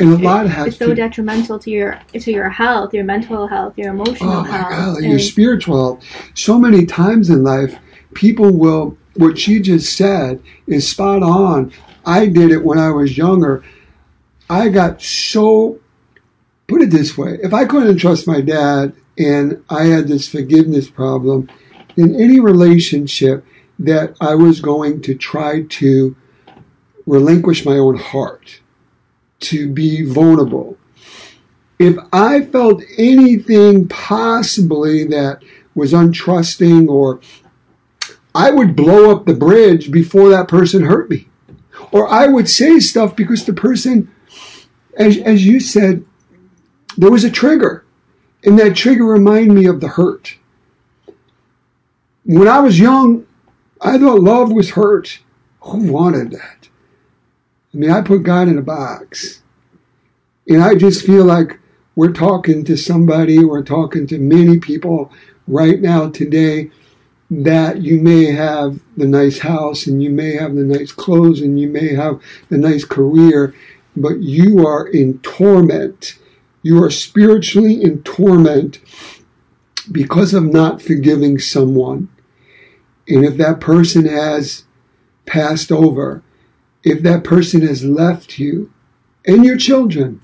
And 0.00 0.12
a 0.12 0.16
lot 0.16 0.48
has 0.48 0.68
it's 0.68 0.76
so 0.78 0.88
to, 0.88 0.94
detrimental 0.94 1.58
to 1.60 1.70
your 1.70 2.00
to 2.12 2.32
your 2.32 2.48
health, 2.48 2.92
your 2.92 3.04
mental 3.04 3.46
health, 3.46 3.78
your 3.78 3.92
emotional 3.92 4.32
oh 4.32 4.42
health, 4.42 4.70
God, 4.70 4.96
and 4.98 5.06
your 5.06 5.20
spiritual 5.20 5.76
health. 5.76 6.04
So 6.34 6.58
many 6.58 6.84
times 6.84 7.30
in 7.30 7.44
life, 7.44 7.78
people 8.14 8.52
will. 8.52 8.98
What 9.16 9.38
she 9.38 9.60
just 9.60 9.96
said 9.96 10.42
is 10.66 10.90
spot 10.90 11.22
on. 11.22 11.72
I 12.04 12.26
did 12.26 12.50
it 12.50 12.64
when 12.64 12.78
I 12.80 12.90
was 12.90 13.16
younger. 13.16 13.62
I 14.50 14.68
got 14.68 15.00
so 15.00 15.78
put 16.66 16.82
it 16.82 16.90
this 16.90 17.16
way 17.16 17.38
if 17.42 17.54
I 17.54 17.64
couldn't 17.64 17.98
trust 17.98 18.26
my 18.26 18.40
dad 18.40 18.94
and 19.18 19.62
I 19.70 19.84
had 19.84 20.08
this 20.08 20.28
forgiveness 20.28 20.90
problem, 20.90 21.48
in 21.96 22.20
any 22.20 22.40
relationship 22.40 23.44
that 23.78 24.16
I 24.20 24.34
was 24.34 24.60
going 24.60 25.02
to 25.02 25.14
try 25.14 25.62
to 25.62 26.16
relinquish 27.06 27.64
my 27.64 27.76
own 27.76 27.96
heart, 27.96 28.60
to 29.44 29.68
be 29.68 30.02
vulnerable. 30.02 30.76
If 31.78 31.96
I 32.12 32.42
felt 32.42 32.82
anything 32.96 33.88
possibly 33.88 35.04
that 35.04 35.42
was 35.74 35.92
untrusting 35.92 36.88
or 36.88 37.20
I 38.34 38.50
would 38.50 38.74
blow 38.74 39.10
up 39.10 39.26
the 39.26 39.34
bridge 39.34 39.90
before 39.90 40.28
that 40.30 40.48
person 40.48 40.84
hurt 40.84 41.08
me. 41.08 41.28
Or 41.92 42.08
I 42.08 42.26
would 42.26 42.48
say 42.48 42.80
stuff 42.80 43.14
because 43.14 43.44
the 43.44 43.52
person, 43.52 44.10
as, 44.96 45.18
as 45.18 45.46
you 45.46 45.60
said, 45.60 46.04
there 46.96 47.10
was 47.10 47.24
a 47.24 47.30
trigger, 47.30 47.84
and 48.44 48.58
that 48.58 48.76
trigger 48.76 49.04
reminded 49.04 49.54
me 49.54 49.66
of 49.66 49.80
the 49.80 49.88
hurt. 49.88 50.36
When 52.24 52.48
I 52.48 52.60
was 52.60 52.80
young, 52.80 53.26
I 53.80 53.98
thought 53.98 54.20
love 54.20 54.50
was 54.50 54.70
hurt. 54.70 55.20
Who 55.60 55.92
wanted 55.92 56.32
that? 56.32 56.63
I 57.74 57.76
mean, 57.76 57.90
I 57.90 58.00
put 58.02 58.22
God 58.22 58.48
in 58.48 58.58
a 58.58 58.62
box. 58.62 59.42
And 60.48 60.62
I 60.62 60.74
just 60.74 61.04
feel 61.04 61.24
like 61.24 61.58
we're 61.96 62.12
talking 62.12 62.64
to 62.64 62.76
somebody, 62.76 63.44
we're 63.44 63.62
talking 63.62 64.06
to 64.08 64.18
many 64.18 64.58
people 64.58 65.10
right 65.48 65.80
now 65.80 66.10
today 66.10 66.70
that 67.30 67.82
you 67.82 68.00
may 68.00 68.26
have 68.26 68.80
the 68.96 69.06
nice 69.06 69.38
house 69.40 69.86
and 69.86 70.02
you 70.02 70.10
may 70.10 70.36
have 70.36 70.54
the 70.54 70.64
nice 70.64 70.92
clothes 70.92 71.40
and 71.40 71.58
you 71.58 71.68
may 71.68 71.94
have 71.94 72.20
the 72.50 72.58
nice 72.58 72.84
career, 72.84 73.54
but 73.96 74.20
you 74.20 74.66
are 74.66 74.86
in 74.86 75.18
torment 75.20 76.18
you 76.64 76.82
are 76.82 76.90
spiritually 76.90 77.80
in 77.80 78.02
torment 78.02 78.80
because 79.92 80.32
of 80.32 80.44
not 80.44 80.80
forgiving 80.80 81.38
someone. 81.38 82.08
And 83.06 83.22
if 83.22 83.36
that 83.36 83.60
person 83.60 84.06
has 84.06 84.64
passed 85.26 85.70
over, 85.70 86.22
if 86.84 87.02
that 87.02 87.24
person 87.24 87.62
has 87.62 87.84
left 87.84 88.38
you 88.38 88.72
and 89.26 89.44
your 89.44 89.56
children, 89.56 90.20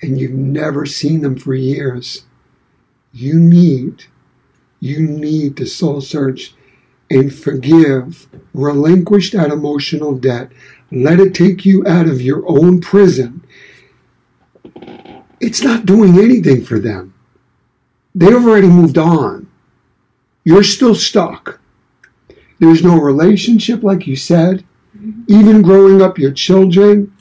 and 0.00 0.20
you've 0.20 0.32
never 0.32 0.86
seen 0.86 1.20
them 1.20 1.36
for 1.36 1.54
years, 1.54 2.24
you 3.12 3.38
need, 3.38 4.04
you 4.80 5.00
need 5.00 5.56
to 5.56 5.66
soul 5.66 6.00
search 6.00 6.54
and 7.10 7.34
forgive, 7.34 8.26
relinquish 8.54 9.30
that 9.32 9.50
emotional 9.50 10.14
debt. 10.14 10.50
Let 10.90 11.20
it 11.20 11.34
take 11.34 11.64
you 11.64 11.86
out 11.86 12.06
of 12.06 12.22
your 12.22 12.42
own 12.48 12.80
prison 12.80 13.42
it's 15.42 15.62
not 15.62 15.84
doing 15.84 16.20
anything 16.20 16.62
for 16.62 16.78
them. 16.78 17.14
They've 18.14 18.32
already 18.32 18.68
moved 18.68 18.96
on. 18.96 19.48
You're 20.44 20.62
still 20.62 20.94
stuck. 20.94 21.58
There's 22.60 22.84
no 22.84 22.96
relationship, 23.00 23.82
like 23.82 24.06
you 24.06 24.14
said. 24.14 24.64
Even 25.26 25.62
growing 25.62 26.00
up 26.00 26.18
your 26.18 26.32
children, 26.32 27.12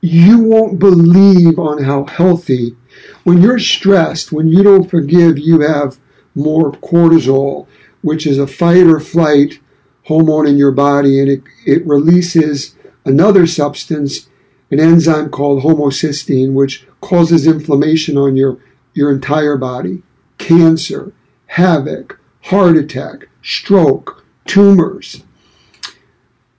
you 0.00 0.38
won't 0.40 0.78
believe 0.78 1.58
on 1.58 1.84
how 1.84 2.04
healthy. 2.04 2.76
When 3.24 3.40
you're 3.40 3.58
stressed, 3.58 4.32
when 4.32 4.48
you 4.48 4.62
don't 4.62 4.90
forgive, 4.90 5.38
you 5.38 5.60
have 5.60 5.98
more 6.34 6.72
cortisol, 6.72 7.66
which 8.02 8.26
is 8.26 8.38
a 8.38 8.46
fight 8.46 8.86
or 8.86 9.00
flight 9.00 9.60
hormone 10.04 10.46
in 10.46 10.58
your 10.58 10.72
body, 10.72 11.20
and 11.20 11.30
it, 11.30 11.42
it 11.64 11.86
releases 11.86 12.74
another 13.04 13.46
substance, 13.46 14.28
an 14.70 14.80
enzyme 14.80 15.30
called 15.30 15.62
homocysteine, 15.62 16.52
which 16.52 16.86
causes 17.00 17.46
inflammation 17.46 18.18
on 18.18 18.36
your, 18.36 18.58
your 18.94 19.12
entire 19.12 19.56
body, 19.56 20.02
cancer, 20.38 21.12
havoc, 21.46 22.18
heart 22.44 22.76
attack, 22.76 23.28
stroke, 23.42 24.24
tumors. 24.46 25.22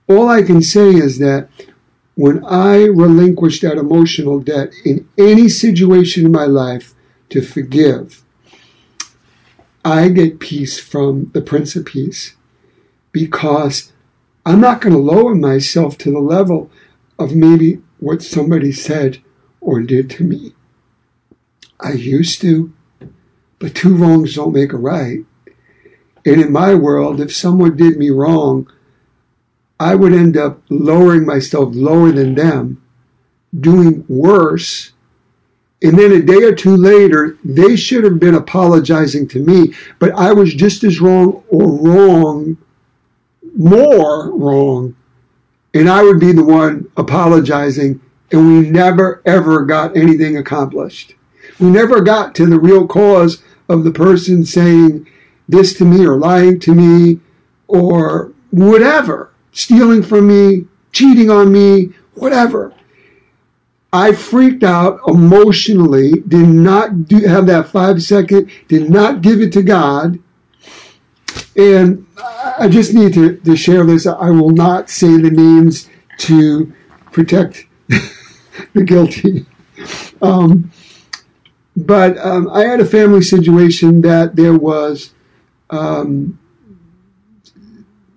All 0.08 0.28
I 0.28 0.42
can 0.42 0.60
say 0.60 0.90
is 0.90 1.18
that 1.18 1.48
when 2.14 2.44
I 2.44 2.84
relinquish 2.84 3.60
that 3.60 3.78
emotional 3.78 4.38
debt 4.40 4.72
in 4.84 5.08
any 5.18 5.48
situation 5.48 6.26
in 6.26 6.32
my 6.32 6.44
life 6.44 6.94
to 7.30 7.40
forgive, 7.40 8.22
I 9.84 10.08
get 10.08 10.40
peace 10.40 10.78
from 10.78 11.30
the 11.34 11.42
Prince 11.42 11.74
of 11.76 11.86
Peace 11.86 12.36
because 13.12 13.92
I'm 14.46 14.60
not 14.60 14.80
going 14.80 14.92
to 14.92 14.98
lower 14.98 15.34
myself 15.34 15.96
to 15.98 16.10
the 16.10 16.20
level 16.20 16.70
of 17.18 17.34
maybe 17.34 17.80
what 17.98 18.22
somebody 18.22 18.72
said 18.72 19.22
or 19.60 19.80
did 19.80 20.10
to 20.10 20.24
me. 20.24 20.52
I 21.80 21.92
used 21.92 22.40
to, 22.42 22.72
but 23.58 23.74
two 23.74 23.94
wrongs 23.94 24.34
don't 24.34 24.52
make 24.52 24.72
a 24.72 24.76
right. 24.76 25.24
And 26.26 26.40
in 26.40 26.52
my 26.52 26.74
world, 26.74 27.20
if 27.20 27.34
someone 27.34 27.76
did 27.76 27.96
me 27.96 28.10
wrong, 28.10 28.70
I 29.84 29.94
would 29.94 30.14
end 30.14 30.38
up 30.38 30.62
lowering 30.70 31.26
myself 31.26 31.74
lower 31.74 32.10
than 32.10 32.36
them, 32.36 32.82
doing 33.54 34.06
worse. 34.08 34.92
And 35.82 35.98
then 35.98 36.10
a 36.10 36.22
day 36.22 36.42
or 36.42 36.54
two 36.54 36.74
later, 36.74 37.36
they 37.44 37.76
should 37.76 38.02
have 38.02 38.18
been 38.18 38.34
apologizing 38.34 39.28
to 39.28 39.40
me, 39.40 39.74
but 39.98 40.10
I 40.12 40.32
was 40.32 40.54
just 40.54 40.84
as 40.84 41.02
wrong 41.02 41.44
or 41.48 41.68
wrong, 41.70 42.56
more 43.58 44.34
wrong. 44.34 44.96
And 45.74 45.90
I 45.90 46.02
would 46.02 46.18
be 46.18 46.32
the 46.32 46.44
one 46.44 46.90
apologizing, 46.96 48.00
and 48.32 48.48
we 48.48 48.70
never 48.70 49.20
ever 49.26 49.66
got 49.66 49.98
anything 49.98 50.38
accomplished. 50.38 51.14
We 51.60 51.66
never 51.66 52.00
got 52.00 52.34
to 52.36 52.46
the 52.46 52.58
real 52.58 52.86
cause 52.86 53.42
of 53.68 53.84
the 53.84 53.92
person 53.92 54.46
saying 54.46 55.06
this 55.46 55.74
to 55.74 55.84
me 55.84 56.06
or 56.06 56.16
lying 56.16 56.58
to 56.60 56.74
me 56.74 57.20
or 57.68 58.32
whatever 58.50 59.33
stealing 59.54 60.02
from 60.02 60.28
me, 60.28 60.66
cheating 60.92 61.30
on 61.30 61.50
me, 61.50 61.90
whatever. 62.12 62.74
I 63.92 64.12
freaked 64.12 64.64
out 64.64 65.00
emotionally, 65.06 66.10
did 66.12 66.48
not 66.48 67.06
do, 67.06 67.20
have 67.20 67.46
that 67.46 67.68
five 67.68 68.02
second, 68.02 68.50
did 68.68 68.90
not 68.90 69.22
give 69.22 69.40
it 69.40 69.52
to 69.52 69.62
God. 69.62 70.18
And 71.56 72.06
I 72.58 72.68
just 72.68 72.92
need 72.92 73.14
to, 73.14 73.36
to 73.36 73.56
share 73.56 73.84
this. 73.84 74.06
I 74.06 74.30
will 74.30 74.50
not 74.50 74.90
say 74.90 75.16
the 75.16 75.30
names 75.30 75.88
to 76.18 76.72
protect 77.12 77.66
the 78.74 78.82
guilty. 78.84 79.46
Um, 80.20 80.72
but 81.76 82.18
um, 82.18 82.48
I 82.50 82.62
had 82.64 82.80
a 82.80 82.84
family 82.84 83.22
situation 83.22 84.00
that 84.02 84.34
there 84.34 84.56
was 84.56 85.12
um, 85.70 86.38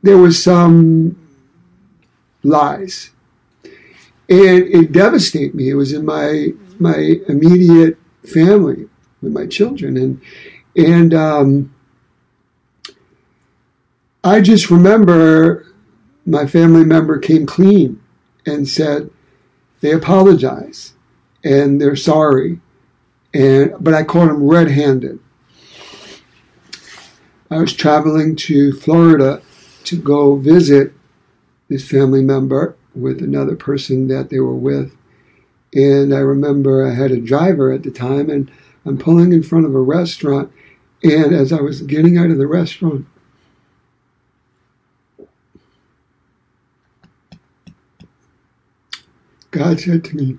there 0.03 0.17
was 0.17 0.41
some 0.41 1.26
lies. 2.47 3.11
And 4.29 4.63
it 4.63 4.91
devastated 4.91 5.55
me. 5.55 5.69
It 5.69 5.75
was 5.75 5.93
in 5.93 6.05
my 6.05 6.49
my 6.79 7.15
immediate 7.27 7.97
family 8.23 8.87
with 9.21 9.31
my 9.31 9.47
children, 9.47 9.97
and 9.97 10.21
and 10.75 11.13
um, 11.13 11.73
I 14.23 14.41
just 14.41 14.69
remember 14.69 15.65
my 16.25 16.45
family 16.45 16.83
member 16.83 17.17
came 17.17 17.45
clean 17.45 18.01
and 18.45 18.67
said 18.67 19.09
they 19.79 19.91
apologize 19.91 20.93
and 21.43 21.79
they're 21.79 21.95
sorry, 21.95 22.59
and 23.33 23.73
but 23.79 23.93
I 23.93 24.03
caught 24.03 24.27
them 24.27 24.45
red-handed. 24.45 25.19
I 27.49 27.59
was 27.59 27.71
traveling 27.71 28.35
to 28.35 28.73
Florida 28.73 29.41
to 29.85 29.97
go 29.97 30.35
visit 30.35 30.91
this 31.69 31.87
family 31.87 32.23
member 32.23 32.75
with 32.95 33.21
another 33.21 33.55
person 33.55 34.07
that 34.07 34.29
they 34.29 34.39
were 34.39 34.55
with. 34.55 34.95
And 35.73 36.13
I 36.13 36.19
remember 36.19 36.85
I 36.85 36.93
had 36.93 37.11
a 37.11 37.19
driver 37.19 37.71
at 37.71 37.83
the 37.83 37.91
time, 37.91 38.29
and 38.29 38.51
I'm 38.85 38.97
pulling 38.97 39.33
in 39.33 39.43
front 39.43 39.65
of 39.65 39.75
a 39.75 39.81
restaurant. 39.81 40.51
And 41.03 41.33
as 41.33 41.51
I 41.53 41.61
was 41.61 41.81
getting 41.81 42.17
out 42.17 42.31
of 42.31 42.37
the 42.37 42.47
restaurant, 42.47 43.05
God 49.51 49.79
said 49.79 50.03
to 50.05 50.15
me, 50.15 50.37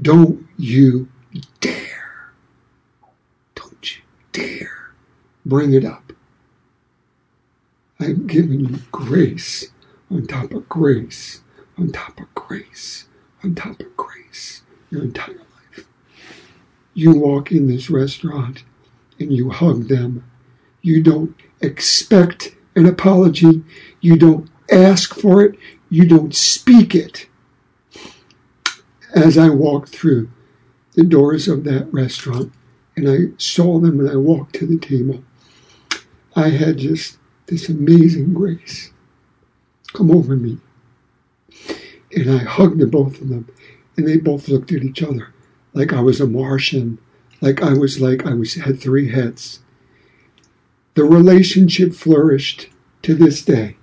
Don't 0.00 0.46
you 0.58 1.08
dare, 1.60 2.32
don't 3.54 3.96
you 3.96 4.02
dare 4.32 4.92
bring 5.44 5.72
it 5.72 5.84
up. 5.84 6.05
I've 8.06 8.28
given 8.28 8.60
you 8.60 8.78
grace 8.92 9.72
on 10.12 10.28
top 10.28 10.52
of 10.52 10.68
grace, 10.68 11.40
on 11.76 11.90
top 11.90 12.20
of 12.20 12.32
grace, 12.36 13.08
on 13.42 13.56
top 13.56 13.80
of 13.80 13.96
grace 13.96 14.62
your 14.90 15.02
entire 15.02 15.34
life. 15.34 15.88
You 16.94 17.18
walk 17.18 17.50
in 17.50 17.66
this 17.66 17.90
restaurant 17.90 18.62
and 19.18 19.32
you 19.32 19.50
hug 19.50 19.88
them. 19.88 20.22
You 20.82 21.02
don't 21.02 21.34
expect 21.60 22.54
an 22.76 22.86
apology. 22.86 23.64
You 24.00 24.16
don't 24.16 24.48
ask 24.70 25.12
for 25.12 25.44
it. 25.44 25.58
You 25.90 26.06
don't 26.06 26.32
speak 26.32 26.94
it. 26.94 27.26
As 29.16 29.36
I 29.36 29.48
walked 29.48 29.88
through 29.88 30.30
the 30.94 31.02
doors 31.02 31.48
of 31.48 31.64
that 31.64 31.92
restaurant 31.92 32.52
and 32.94 33.08
I 33.08 33.36
saw 33.36 33.80
them 33.80 33.98
and 33.98 34.08
I 34.08 34.14
walked 34.14 34.54
to 34.56 34.66
the 34.66 34.78
table, 34.78 35.24
I 36.36 36.50
had 36.50 36.78
just 36.78 37.18
this 37.46 37.68
amazing 37.68 38.34
grace 38.34 38.90
come 39.92 40.10
over 40.10 40.36
me. 40.36 40.58
And 42.12 42.30
I 42.30 42.38
hugged 42.38 42.80
the 42.80 42.86
both 42.86 43.20
of 43.20 43.28
them, 43.28 43.48
and 43.96 44.06
they 44.06 44.16
both 44.16 44.48
looked 44.48 44.72
at 44.72 44.82
each 44.82 45.02
other 45.02 45.32
like 45.76 45.92
I 45.92 46.00
was 46.00 46.20
a 46.22 46.26
Martian, 46.26 46.98
like 47.42 47.62
I 47.62 47.74
was 47.74 48.00
like 48.00 48.26
I 48.26 48.32
was 48.32 48.54
had 48.54 48.80
three 48.80 49.10
heads. 49.10 49.60
The 50.94 51.04
relationship 51.04 51.92
flourished 51.92 52.70
to 53.02 53.14
this 53.14 53.44
day. 53.44 53.76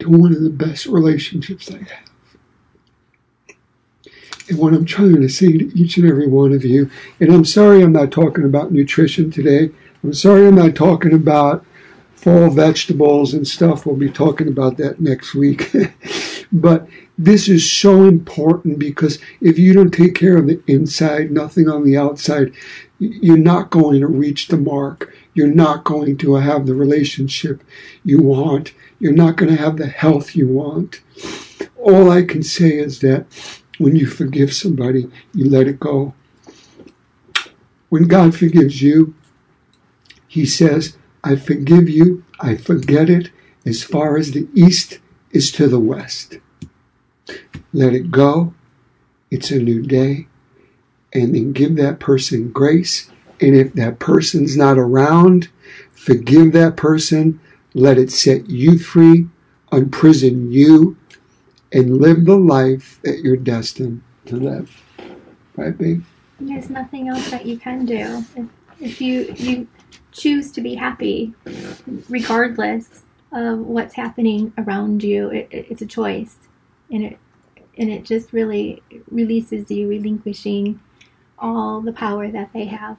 To 0.00 0.08
one 0.08 0.34
of 0.34 0.42
the 0.42 0.50
best 0.50 0.86
relationships 0.86 1.70
I 1.70 1.78
have. 1.78 2.10
And 4.48 4.58
what 4.58 4.74
I'm 4.74 4.84
trying 4.84 5.20
to 5.20 5.28
say 5.28 5.52
to 5.52 5.78
each 5.78 5.96
and 5.96 6.10
every 6.10 6.26
one 6.26 6.52
of 6.52 6.64
you, 6.64 6.90
and 7.20 7.32
I'm 7.32 7.44
sorry 7.44 7.82
I'm 7.82 7.92
not 7.92 8.10
talking 8.10 8.44
about 8.44 8.72
nutrition 8.72 9.30
today. 9.30 9.70
I'm 10.02 10.14
sorry 10.14 10.46
I'm 10.46 10.54
not 10.54 10.74
talking 10.74 11.12
about 11.12 11.64
fall 12.14 12.50
vegetables 12.50 13.34
and 13.34 13.46
stuff. 13.46 13.84
We'll 13.84 13.96
be 13.96 14.10
talking 14.10 14.48
about 14.48 14.76
that 14.78 15.00
next 15.00 15.34
week. 15.34 15.70
but 16.52 16.86
this 17.18 17.48
is 17.48 17.70
so 17.70 18.04
important 18.04 18.78
because 18.78 19.18
if 19.40 19.58
you 19.58 19.72
don't 19.74 19.90
take 19.90 20.14
care 20.14 20.38
of 20.38 20.46
the 20.46 20.62
inside, 20.66 21.30
nothing 21.30 21.68
on 21.68 21.84
the 21.84 21.96
outside, 21.96 22.54
you're 22.98 23.36
not 23.36 23.70
going 23.70 24.00
to 24.00 24.06
reach 24.06 24.48
the 24.48 24.56
mark. 24.56 25.14
You're 25.34 25.48
not 25.48 25.84
going 25.84 26.16
to 26.18 26.34
have 26.34 26.66
the 26.66 26.74
relationship 26.74 27.62
you 28.04 28.22
want. 28.22 28.72
You're 28.98 29.12
not 29.12 29.36
going 29.36 29.54
to 29.54 29.62
have 29.62 29.76
the 29.76 29.86
health 29.86 30.34
you 30.34 30.48
want. 30.48 31.00
All 31.76 32.10
I 32.10 32.22
can 32.22 32.42
say 32.42 32.76
is 32.76 33.00
that 33.00 33.26
when 33.78 33.96
you 33.96 34.06
forgive 34.06 34.52
somebody, 34.52 35.10
you 35.34 35.48
let 35.48 35.66
it 35.66 35.80
go. 35.80 36.14
When 37.88 38.04
God 38.04 38.34
forgives 38.34 38.82
you, 38.82 39.14
he 40.30 40.46
says, 40.46 40.96
I 41.24 41.34
forgive 41.34 41.88
you, 41.88 42.24
I 42.38 42.54
forget 42.54 43.10
it 43.10 43.30
as 43.66 43.82
far 43.82 44.16
as 44.16 44.30
the 44.30 44.46
east 44.54 45.00
is 45.32 45.50
to 45.50 45.66
the 45.66 45.80
west. 45.80 46.38
Let 47.72 47.94
it 47.94 48.12
go. 48.12 48.54
It's 49.32 49.50
a 49.50 49.58
new 49.58 49.82
day. 49.82 50.28
And 51.12 51.34
then 51.34 51.50
give 51.50 51.74
that 51.76 51.98
person 51.98 52.52
grace. 52.52 53.10
And 53.40 53.56
if 53.56 53.72
that 53.72 53.98
person's 53.98 54.56
not 54.56 54.78
around, 54.78 55.48
forgive 55.90 56.52
that 56.52 56.76
person. 56.76 57.40
Let 57.74 57.98
it 57.98 58.12
set 58.12 58.48
you 58.48 58.78
free, 58.78 59.26
unprison 59.72 60.52
you, 60.52 60.96
and 61.72 61.98
live 61.98 62.24
the 62.24 62.38
life 62.38 63.00
that 63.02 63.18
you're 63.18 63.36
destined 63.36 64.02
to 64.26 64.36
live. 64.36 64.80
Right, 65.56 65.76
babe? 65.76 66.04
There's 66.38 66.70
nothing 66.70 67.08
else 67.08 67.28
that 67.32 67.46
you 67.46 67.58
can 67.58 67.84
do. 67.84 68.24
if 68.80 69.00
you 69.00 69.34
you 69.36 69.66
choose 70.12 70.52
to 70.52 70.60
be 70.60 70.74
happy, 70.74 71.34
regardless 72.08 73.02
of 73.32 73.60
what's 73.60 73.94
happening 73.94 74.52
around 74.58 75.02
you, 75.02 75.30
it, 75.30 75.48
it, 75.50 75.66
it's 75.70 75.82
a 75.82 75.86
choice, 75.86 76.36
and 76.90 77.04
it 77.04 77.18
and 77.78 77.90
it 77.90 78.04
just 78.04 78.32
really 78.32 78.82
releases 79.10 79.70
you, 79.70 79.88
relinquishing 79.88 80.80
all 81.38 81.80
the 81.80 81.92
power 81.92 82.30
that 82.30 82.52
they 82.52 82.66
have, 82.66 82.98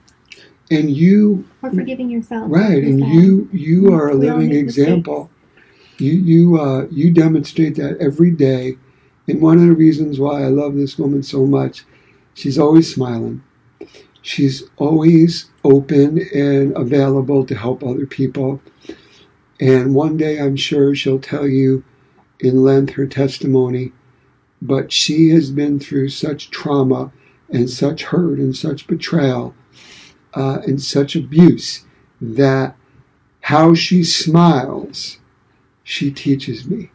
And 0.71 0.89
you, 0.89 1.45
or 1.61 1.69
forgiving 1.69 2.09
yourself. 2.09 2.49
right, 2.51 2.83
and 2.83 3.01
that- 3.01 3.13
you 3.13 3.49
you 3.51 3.93
are 3.93 4.09
a 4.09 4.15
living 4.15 4.51
example. 4.53 5.29
You 5.97 6.13
you 6.13 6.59
uh, 6.59 6.87
you 6.89 7.11
demonstrate 7.11 7.75
that 7.75 7.97
every 7.99 8.31
day, 8.31 8.77
and 9.27 9.41
one 9.41 9.57
of 9.57 9.67
the 9.67 9.75
reasons 9.75 10.19
why 10.19 10.43
I 10.43 10.47
love 10.47 10.75
this 10.75 10.97
woman 10.97 11.21
so 11.23 11.45
much, 11.45 11.85
she's 12.33 12.57
always 12.57 12.91
smiling. 12.93 13.43
She's 14.21 14.63
always 14.77 15.49
open 15.63 16.19
and 16.33 16.75
available 16.77 17.45
to 17.45 17.55
help 17.55 17.83
other 17.83 18.05
people. 18.05 18.61
And 19.59 19.95
one 19.95 20.17
day 20.17 20.39
I'm 20.39 20.55
sure 20.55 20.95
she'll 20.95 21.19
tell 21.19 21.47
you 21.47 21.83
in 22.39 22.63
length 22.63 22.93
her 22.93 23.07
testimony. 23.07 23.91
But 24.61 24.91
she 24.91 25.29
has 25.29 25.49
been 25.49 25.79
through 25.79 26.09
such 26.09 26.51
trauma 26.51 27.11
and 27.49 27.69
such 27.69 28.03
hurt 28.03 28.37
and 28.37 28.55
such 28.55 28.87
betrayal 28.87 29.55
uh, 30.33 30.59
and 30.65 30.81
such 30.81 31.15
abuse 31.15 31.85
that 32.19 32.75
how 33.41 33.73
she 33.73 34.03
smiles, 34.03 35.19
she 35.83 36.11
teaches 36.11 36.67
me. 36.67 36.91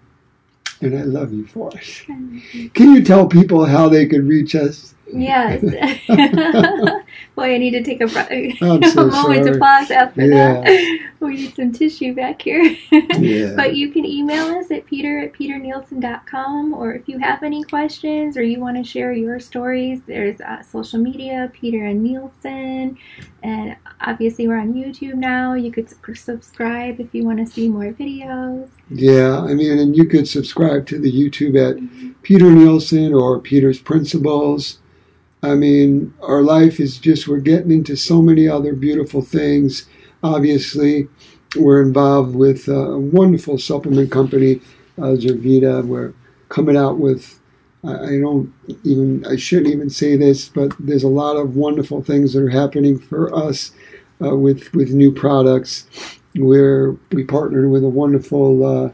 And 0.80 0.96
I 0.96 1.02
love 1.02 1.32
you 1.32 1.46
for 1.46 1.72
it. 1.74 2.72
Can 2.74 2.94
you 2.94 3.02
tell 3.02 3.26
people 3.26 3.64
how 3.64 3.88
they 3.88 4.06
could 4.06 4.26
reach 4.28 4.54
us? 4.54 4.94
Yes. 5.12 5.64
Boy, 7.34 7.54
I 7.54 7.58
need 7.58 7.72
to 7.72 7.82
take 7.82 8.00
a, 8.00 8.06
a 8.32 8.56
so 8.90 9.06
moment 9.06 9.46
to 9.46 9.58
pause 9.58 9.90
after 9.90 10.24
Yeah. 10.24 10.60
that. 10.62 10.98
We 11.18 11.34
need 11.36 11.56
some 11.56 11.72
tissue 11.72 12.14
back 12.14 12.42
here. 12.42 12.76
Yeah. 13.18 13.54
But 13.56 13.74
you 13.74 13.90
can 13.90 14.04
email 14.04 14.46
us 14.58 14.70
at 14.70 14.84
peter 14.86 15.18
at 15.20 15.32
peternielsen.com 15.32 16.74
or 16.74 16.94
if 16.94 17.08
you 17.08 17.18
have 17.18 17.42
any 17.42 17.62
questions 17.64 18.36
or 18.36 18.42
you 18.42 18.60
want 18.60 18.76
to 18.76 18.84
share 18.84 19.12
your 19.12 19.40
stories, 19.40 20.02
there's 20.06 20.40
uh, 20.40 20.62
social 20.62 20.98
media, 21.00 21.50
Peter 21.52 21.84
N. 21.84 22.02
Nielsen. 22.02 22.98
And 23.42 23.76
obviously, 24.00 24.46
we're 24.46 24.58
on 24.60 24.74
YouTube 24.74 25.14
now. 25.14 25.54
You 25.54 25.72
could 25.72 25.88
subscribe 26.16 27.00
if 27.00 27.14
you 27.14 27.24
want 27.24 27.38
to 27.38 27.46
see 27.46 27.68
more 27.68 27.92
videos. 27.92 28.68
Yeah, 28.90 29.40
I 29.40 29.54
mean, 29.54 29.78
and 29.78 29.96
you 29.96 30.04
could 30.04 30.28
subscribe 30.28 30.86
to 30.88 30.98
the 30.98 31.10
YouTube 31.12 31.56
at 31.56 32.22
Peter 32.22 32.50
Nielsen 32.50 33.14
or 33.14 33.40
Peter's 33.40 33.80
Principles. 33.80 34.78
I 35.42 35.54
mean, 35.54 36.14
our 36.22 36.42
life 36.42 36.80
is 36.80 36.98
just, 36.98 37.28
we're 37.28 37.38
getting 37.38 37.70
into 37.70 37.96
so 37.96 38.22
many 38.22 38.48
other 38.48 38.74
beautiful 38.74 39.22
things. 39.22 39.86
Obviously, 40.22 41.08
we're 41.56 41.82
involved 41.82 42.34
with 42.34 42.68
a 42.68 42.98
wonderful 42.98 43.58
supplement 43.58 44.10
company, 44.10 44.60
uh, 44.98 45.14
Zurvita. 45.16 45.84
We're 45.84 46.14
coming 46.48 46.76
out 46.76 46.98
with, 46.98 47.38
I 47.84 48.18
don't 48.18 48.52
even, 48.82 49.24
I 49.26 49.36
shouldn't 49.36 49.72
even 49.72 49.90
say 49.90 50.16
this, 50.16 50.48
but 50.48 50.72
there's 50.78 51.04
a 51.04 51.08
lot 51.08 51.36
of 51.36 51.54
wonderful 51.54 52.02
things 52.02 52.32
that 52.32 52.42
are 52.42 52.48
happening 52.48 52.98
for 52.98 53.32
us 53.34 53.72
uh, 54.22 54.34
with, 54.34 54.72
with 54.74 54.90
new 54.90 55.12
products. 55.12 55.86
Where 56.34 56.96
we 57.12 57.24
partnered 57.24 57.70
with 57.70 57.82
a 57.82 57.88
wonderful 57.88 58.64
uh, 58.64 58.90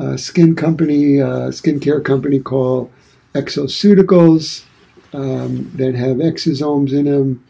uh, 0.00 0.16
skin 0.16 0.56
company, 0.56 1.20
uh, 1.20 1.50
skincare 1.50 2.02
company 2.02 2.38
called 2.38 2.90
Exoceuticals 3.34 4.64
um, 5.12 5.70
that 5.74 5.94
have 5.94 6.18
exosomes 6.18 6.92
in 6.92 7.04
them. 7.04 7.44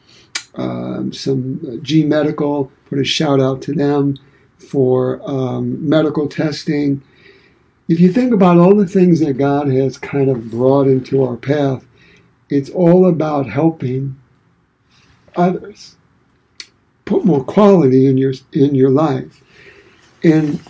Um, 0.55 1.13
some 1.13 1.61
uh, 1.67 1.77
G 1.83 2.05
Medical, 2.05 2.73
put 2.87 2.99
a 2.99 3.05
shout 3.05 3.41
out 3.41 3.63
to 3.63 3.73
them 3.73 4.17
for 4.59 5.21
um, 5.29 5.89
medical 5.89 6.29
testing. 6.29 7.03
If 7.89 8.01
you 8.01 8.13
think 8.13 8.33
about 8.33 8.59
all 8.59 8.75
the 8.75 8.87
things 8.87 9.21
that 9.21 9.35
God 9.35 9.69
has 9.69 9.97
kind 9.97 10.29
of 10.29 10.51
brought 10.51 10.87
into 10.87 11.23
our 11.23 11.37
path, 11.37 11.87
it's 12.49 12.71
all 12.71 13.07
about 13.09 13.49
helping 13.49 14.19
others 15.37 15.97
put 17.05 17.25
more 17.25 17.45
quality 17.45 18.07
in 18.07 18.17
your 18.19 18.35
in 18.53 18.75
your 18.75 18.91
life. 18.91 19.43
And 20.23 20.61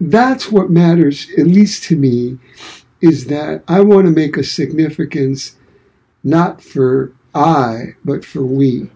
that's 0.00 0.50
what 0.50 0.70
matters, 0.70 1.28
at 1.38 1.46
least 1.46 1.84
to 1.84 1.96
me, 1.96 2.38
is 3.00 3.26
that 3.26 3.62
I 3.68 3.80
want 3.80 4.06
to 4.06 4.12
make 4.12 4.36
a 4.36 4.44
significance 4.44 5.56
not 6.22 6.62
for 6.62 7.12
I, 7.34 7.94
but 8.04 8.24
for 8.24 8.44
we. 8.44 8.90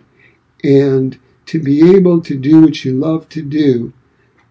And 0.62 1.18
to 1.46 1.60
be 1.60 1.94
able 1.94 2.20
to 2.22 2.36
do 2.36 2.62
what 2.62 2.84
you 2.84 2.92
love 2.92 3.28
to 3.30 3.42
do, 3.42 3.92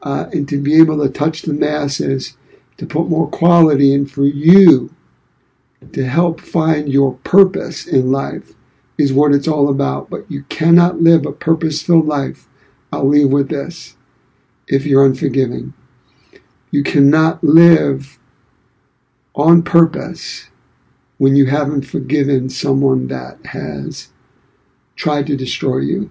uh, 0.01 0.27
and 0.31 0.47
to 0.49 0.61
be 0.61 0.77
able 0.79 1.03
to 1.03 1.09
touch 1.11 1.41
the 1.41 1.53
masses, 1.53 2.37
to 2.77 2.85
put 2.85 3.09
more 3.09 3.27
quality 3.27 3.93
in 3.93 4.05
for 4.05 4.25
you, 4.25 4.93
to 5.91 6.05
help 6.05 6.41
find 6.41 6.91
your 6.91 7.13
purpose 7.23 7.87
in 7.87 8.11
life 8.11 8.53
is 8.97 9.13
what 9.13 9.33
it's 9.33 9.47
all 9.47 9.69
about. 9.69 10.09
But 10.09 10.29
you 10.29 10.43
cannot 10.43 11.01
live 11.01 11.25
a 11.25 11.31
purpose 11.31 11.81
filled 11.81 12.07
life. 12.07 12.47
I'll 12.91 13.07
leave 13.07 13.29
with 13.29 13.49
this 13.49 13.95
if 14.67 14.85
you're 14.85 15.05
unforgiving. 15.05 15.73
You 16.71 16.83
cannot 16.83 17.43
live 17.43 18.19
on 19.35 19.63
purpose 19.63 20.49
when 21.17 21.35
you 21.35 21.45
haven't 21.45 21.83
forgiven 21.83 22.49
someone 22.49 23.07
that 23.07 23.37
has 23.47 24.09
tried 24.95 25.27
to 25.27 25.35
destroy 25.35 25.79
you. 25.79 26.09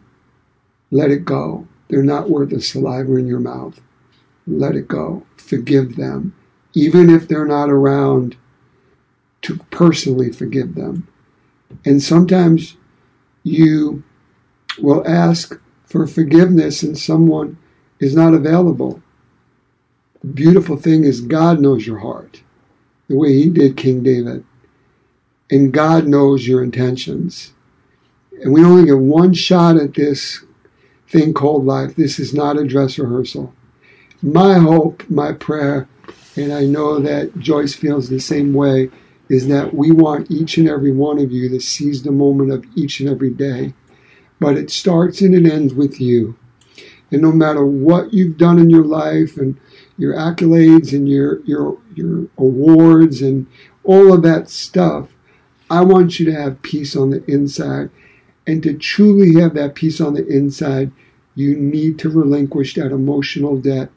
Let 0.91 1.11
it 1.11 1.25
go. 1.25 1.67
They're 1.89 2.03
not 2.03 2.31
worth 2.31 2.51
the 2.51 2.61
saliva 2.61 3.17
in 3.17 3.27
your 3.27 3.41
mouth. 3.41 3.81
Let 4.47 4.75
it 4.75 4.89
go. 4.89 5.25
Forgive 5.37 5.97
them. 5.97 6.35
Even 6.75 7.11
if 7.11 7.29
they're 7.29 7.47
not 7.47 7.71
around 7.71 8.37
to 9.43 9.59
personally 9.71 10.33
forgive 10.33 10.75
them. 10.75 11.07
And 11.85 12.03
sometimes 12.03 12.77
you 13.43 14.03
will 14.79 15.07
ask 15.07 15.61
for 15.85 16.07
forgiveness 16.07 16.83
and 16.83 16.99
someone 16.99 17.59
is 18.01 18.15
not 18.15 18.35
available. 18.35 19.03
The 20.23 20.29
beautiful 20.29 20.77
thing 20.77 21.05
is 21.05 21.21
God 21.21 21.61
knows 21.61 21.87
your 21.87 21.99
heart, 21.99 22.43
the 23.09 23.17
way 23.17 23.35
he 23.35 23.51
did 23.51 23.77
King 23.77 24.03
David. 24.03 24.45
And 25.51 25.73
God 25.73 26.07
knows 26.07 26.49
your 26.49 26.63
intentions. 26.63 27.53
And 28.43 28.53
we 28.53 28.65
only 28.65 28.87
get 28.87 28.99
one 28.99 29.35
shot 29.35 29.77
at 29.77 29.95
this 29.95 30.45
thing 31.09 31.35
called 31.35 31.65
life. 31.65 31.95
This 31.95 32.19
is 32.19 32.35
not 32.35 32.59
a 32.59 32.67
dress 32.67 32.99
rehearsal. 32.99 33.55
My 34.23 34.55
hope, 34.59 35.09
my 35.09 35.33
prayer, 35.33 35.89
and 36.37 36.53
I 36.53 36.65
know 36.65 36.99
that 36.99 37.39
Joyce 37.39 37.75
feels 37.75 38.09
the 38.09 38.21
same 38.21 38.55
way, 38.55 38.91
is 39.29 39.47
that 39.49 39.75
we 39.75 39.91
want 39.91 40.31
each 40.31 40.59
and 40.59 40.69
every 40.69 40.93
one 40.93 41.19
of 41.19 41.31
you 41.31 41.49
to 41.51 41.61
seize 41.61 42.03
the 42.03 42.11
moment 42.11 42.51
of 42.51 42.65
each 42.75 43.01
and 43.01 43.09
every 43.09 43.31
day. 43.31 43.75
But 44.41 44.57
it 44.57 44.71
starts 44.71 45.21
and 45.21 45.35
it 45.35 45.51
ends 45.51 45.73
with 45.73 46.01
you. 46.01 46.37
And 47.11 47.23
no 47.23 47.33
matter 47.33 47.65
what 47.65 48.13
you've 48.13 48.37
done 48.37 48.59
in 48.59 48.71
your 48.71 48.85
life 48.85 49.37
and 49.37 49.59
your 49.97 50.15
accolades 50.15 50.93
and 50.93 51.09
your 51.09 51.41
your 51.45 51.79
your 51.95 52.27
awards 52.37 53.23
and 53.23 53.47
all 53.85 54.13
of 54.13 54.23
that 54.23 54.51
stuff, 54.51 55.14
I 55.71 55.83
want 55.83 56.19
you 56.19 56.27
to 56.27 56.35
have 56.35 56.63
peace 56.63 56.95
on 56.97 57.11
the 57.11 57.25
inside. 57.31 57.91
And 58.47 58.63
to 58.63 58.75
truly 58.75 59.41
have 59.41 59.55
that 59.55 59.75
peace 59.75 60.01
on 60.01 60.15
the 60.15 60.27
inside, 60.27 60.93
you 61.35 61.57
need 61.57 61.99
to 62.01 62.11
relinquish 62.11 62.75
that 62.75 62.93
emotional 62.93 63.57
debt, 63.57 63.91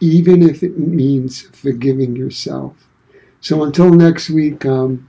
even 0.00 0.42
if 0.42 0.62
it 0.62 0.78
means 0.78 1.42
forgiving 1.42 2.16
yourself. 2.16 2.88
So 3.40 3.62
until 3.62 3.90
next 3.90 4.30
week, 4.30 4.64
um, 4.64 5.08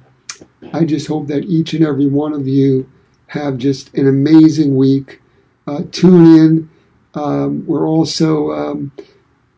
I 0.73 0.85
just 0.85 1.07
hope 1.07 1.27
that 1.27 1.45
each 1.45 1.73
and 1.73 1.85
every 1.85 2.07
one 2.07 2.33
of 2.33 2.47
you 2.47 2.89
have 3.27 3.57
just 3.57 3.93
an 3.93 4.07
amazing 4.07 4.75
week. 4.75 5.21
Uh, 5.65 5.83
tune 5.91 6.37
in. 6.37 6.69
Um, 7.13 7.65
we're 7.65 7.87
also 7.87 8.51
um, 8.51 8.91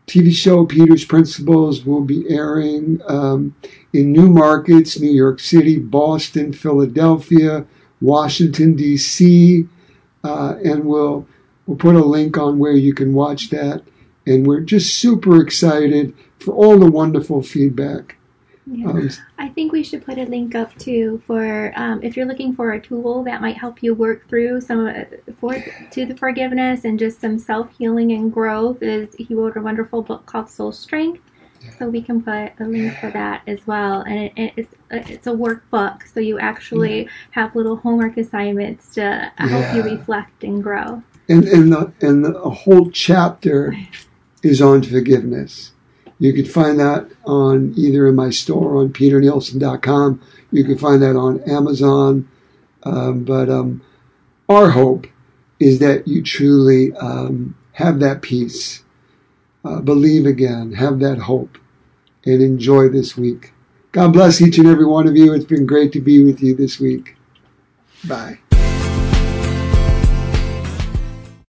TV 0.06 0.32
show 0.32 0.66
Peter's 0.66 1.04
Principles 1.04 1.84
will 1.84 2.02
be 2.02 2.24
airing 2.28 3.00
um, 3.06 3.54
in 3.92 4.12
new 4.12 4.28
markets: 4.28 5.00
New 5.00 5.10
York 5.10 5.40
City, 5.40 5.78
Boston, 5.78 6.52
Philadelphia, 6.52 7.64
Washington 8.00 8.76
D.C., 8.76 9.66
uh, 10.22 10.56
and 10.64 10.84
we'll 10.84 11.26
we'll 11.66 11.78
put 11.78 11.94
a 11.94 12.04
link 12.04 12.36
on 12.36 12.58
where 12.58 12.72
you 12.76 12.92
can 12.92 13.14
watch 13.14 13.50
that. 13.50 13.82
And 14.26 14.46
we're 14.46 14.60
just 14.60 14.94
super 14.94 15.40
excited 15.40 16.14
for 16.38 16.54
all 16.54 16.78
the 16.78 16.90
wonderful 16.90 17.42
feedback. 17.42 18.16
Yeah. 18.66 18.88
Um, 18.88 19.10
I 19.38 19.48
think 19.48 19.72
we 19.72 19.82
should 19.82 20.04
put 20.04 20.16
a 20.16 20.24
link 20.24 20.54
up 20.54 20.74
too 20.78 21.22
for 21.26 21.72
um, 21.76 22.02
if 22.02 22.16
you're 22.16 22.26
looking 22.26 22.54
for 22.54 22.72
a 22.72 22.80
tool 22.80 23.22
that 23.24 23.42
might 23.42 23.58
help 23.58 23.82
you 23.82 23.94
work 23.94 24.26
through 24.28 24.62
some 24.62 24.86
uh, 24.86 25.04
for 25.38 25.62
to 25.90 26.06
the 26.06 26.16
forgiveness 26.16 26.84
and 26.84 26.98
just 26.98 27.20
some 27.20 27.38
self 27.38 27.76
healing 27.76 28.12
and 28.12 28.32
growth. 28.32 28.82
Is 28.82 29.14
he 29.18 29.34
wrote 29.34 29.56
a 29.56 29.60
wonderful 29.60 30.02
book 30.02 30.24
called 30.24 30.48
Soul 30.48 30.72
Strength, 30.72 31.20
so 31.78 31.88
we 31.88 32.00
can 32.00 32.22
put 32.22 32.52
a 32.58 32.64
link 32.64 32.96
for 32.98 33.10
that 33.10 33.42
as 33.46 33.66
well. 33.66 34.00
And 34.00 34.18
it, 34.18 34.32
it, 34.36 34.52
it's 34.56 34.74
it's 34.90 35.26
a 35.26 35.32
workbook, 35.32 36.06
so 36.12 36.20
you 36.20 36.38
actually 36.38 37.08
have 37.32 37.54
little 37.54 37.76
homework 37.76 38.16
assignments 38.16 38.94
to 38.94 39.30
help 39.36 39.76
you 39.76 39.82
reflect 39.82 40.42
and 40.42 40.62
grow. 40.62 41.02
and 41.28 41.44
and 41.44 41.70
the, 41.70 41.92
and 42.00 42.24
the 42.24 42.50
whole 42.50 42.90
chapter 42.90 43.76
is 44.42 44.62
on 44.62 44.82
forgiveness. 44.82 45.73
You 46.18 46.32
can 46.32 46.44
find 46.44 46.78
that 46.78 47.08
on 47.24 47.74
either 47.76 48.06
in 48.06 48.14
my 48.14 48.30
store 48.30 48.76
on 48.76 48.92
peternielsen.com. 48.92 50.22
You 50.52 50.64
can 50.64 50.78
find 50.78 51.02
that 51.02 51.16
on 51.16 51.40
Amazon. 51.42 52.28
Um, 52.84 53.24
but 53.24 53.48
um, 53.48 53.82
our 54.48 54.70
hope 54.70 55.06
is 55.58 55.78
that 55.80 56.06
you 56.06 56.22
truly 56.22 56.94
um, 56.96 57.56
have 57.72 57.98
that 58.00 58.22
peace, 58.22 58.84
uh, 59.64 59.80
believe 59.80 60.26
again, 60.26 60.72
have 60.72 61.00
that 61.00 61.18
hope, 61.18 61.58
and 62.24 62.42
enjoy 62.42 62.88
this 62.88 63.16
week. 63.16 63.52
God 63.92 64.12
bless 64.12 64.40
each 64.40 64.58
and 64.58 64.66
every 64.66 64.86
one 64.86 65.06
of 65.06 65.16
you. 65.16 65.32
It's 65.32 65.44
been 65.44 65.66
great 65.66 65.92
to 65.92 66.00
be 66.00 66.22
with 66.22 66.42
you 66.42 66.54
this 66.54 66.80
week. 66.80 67.16
Bye. 68.06 68.38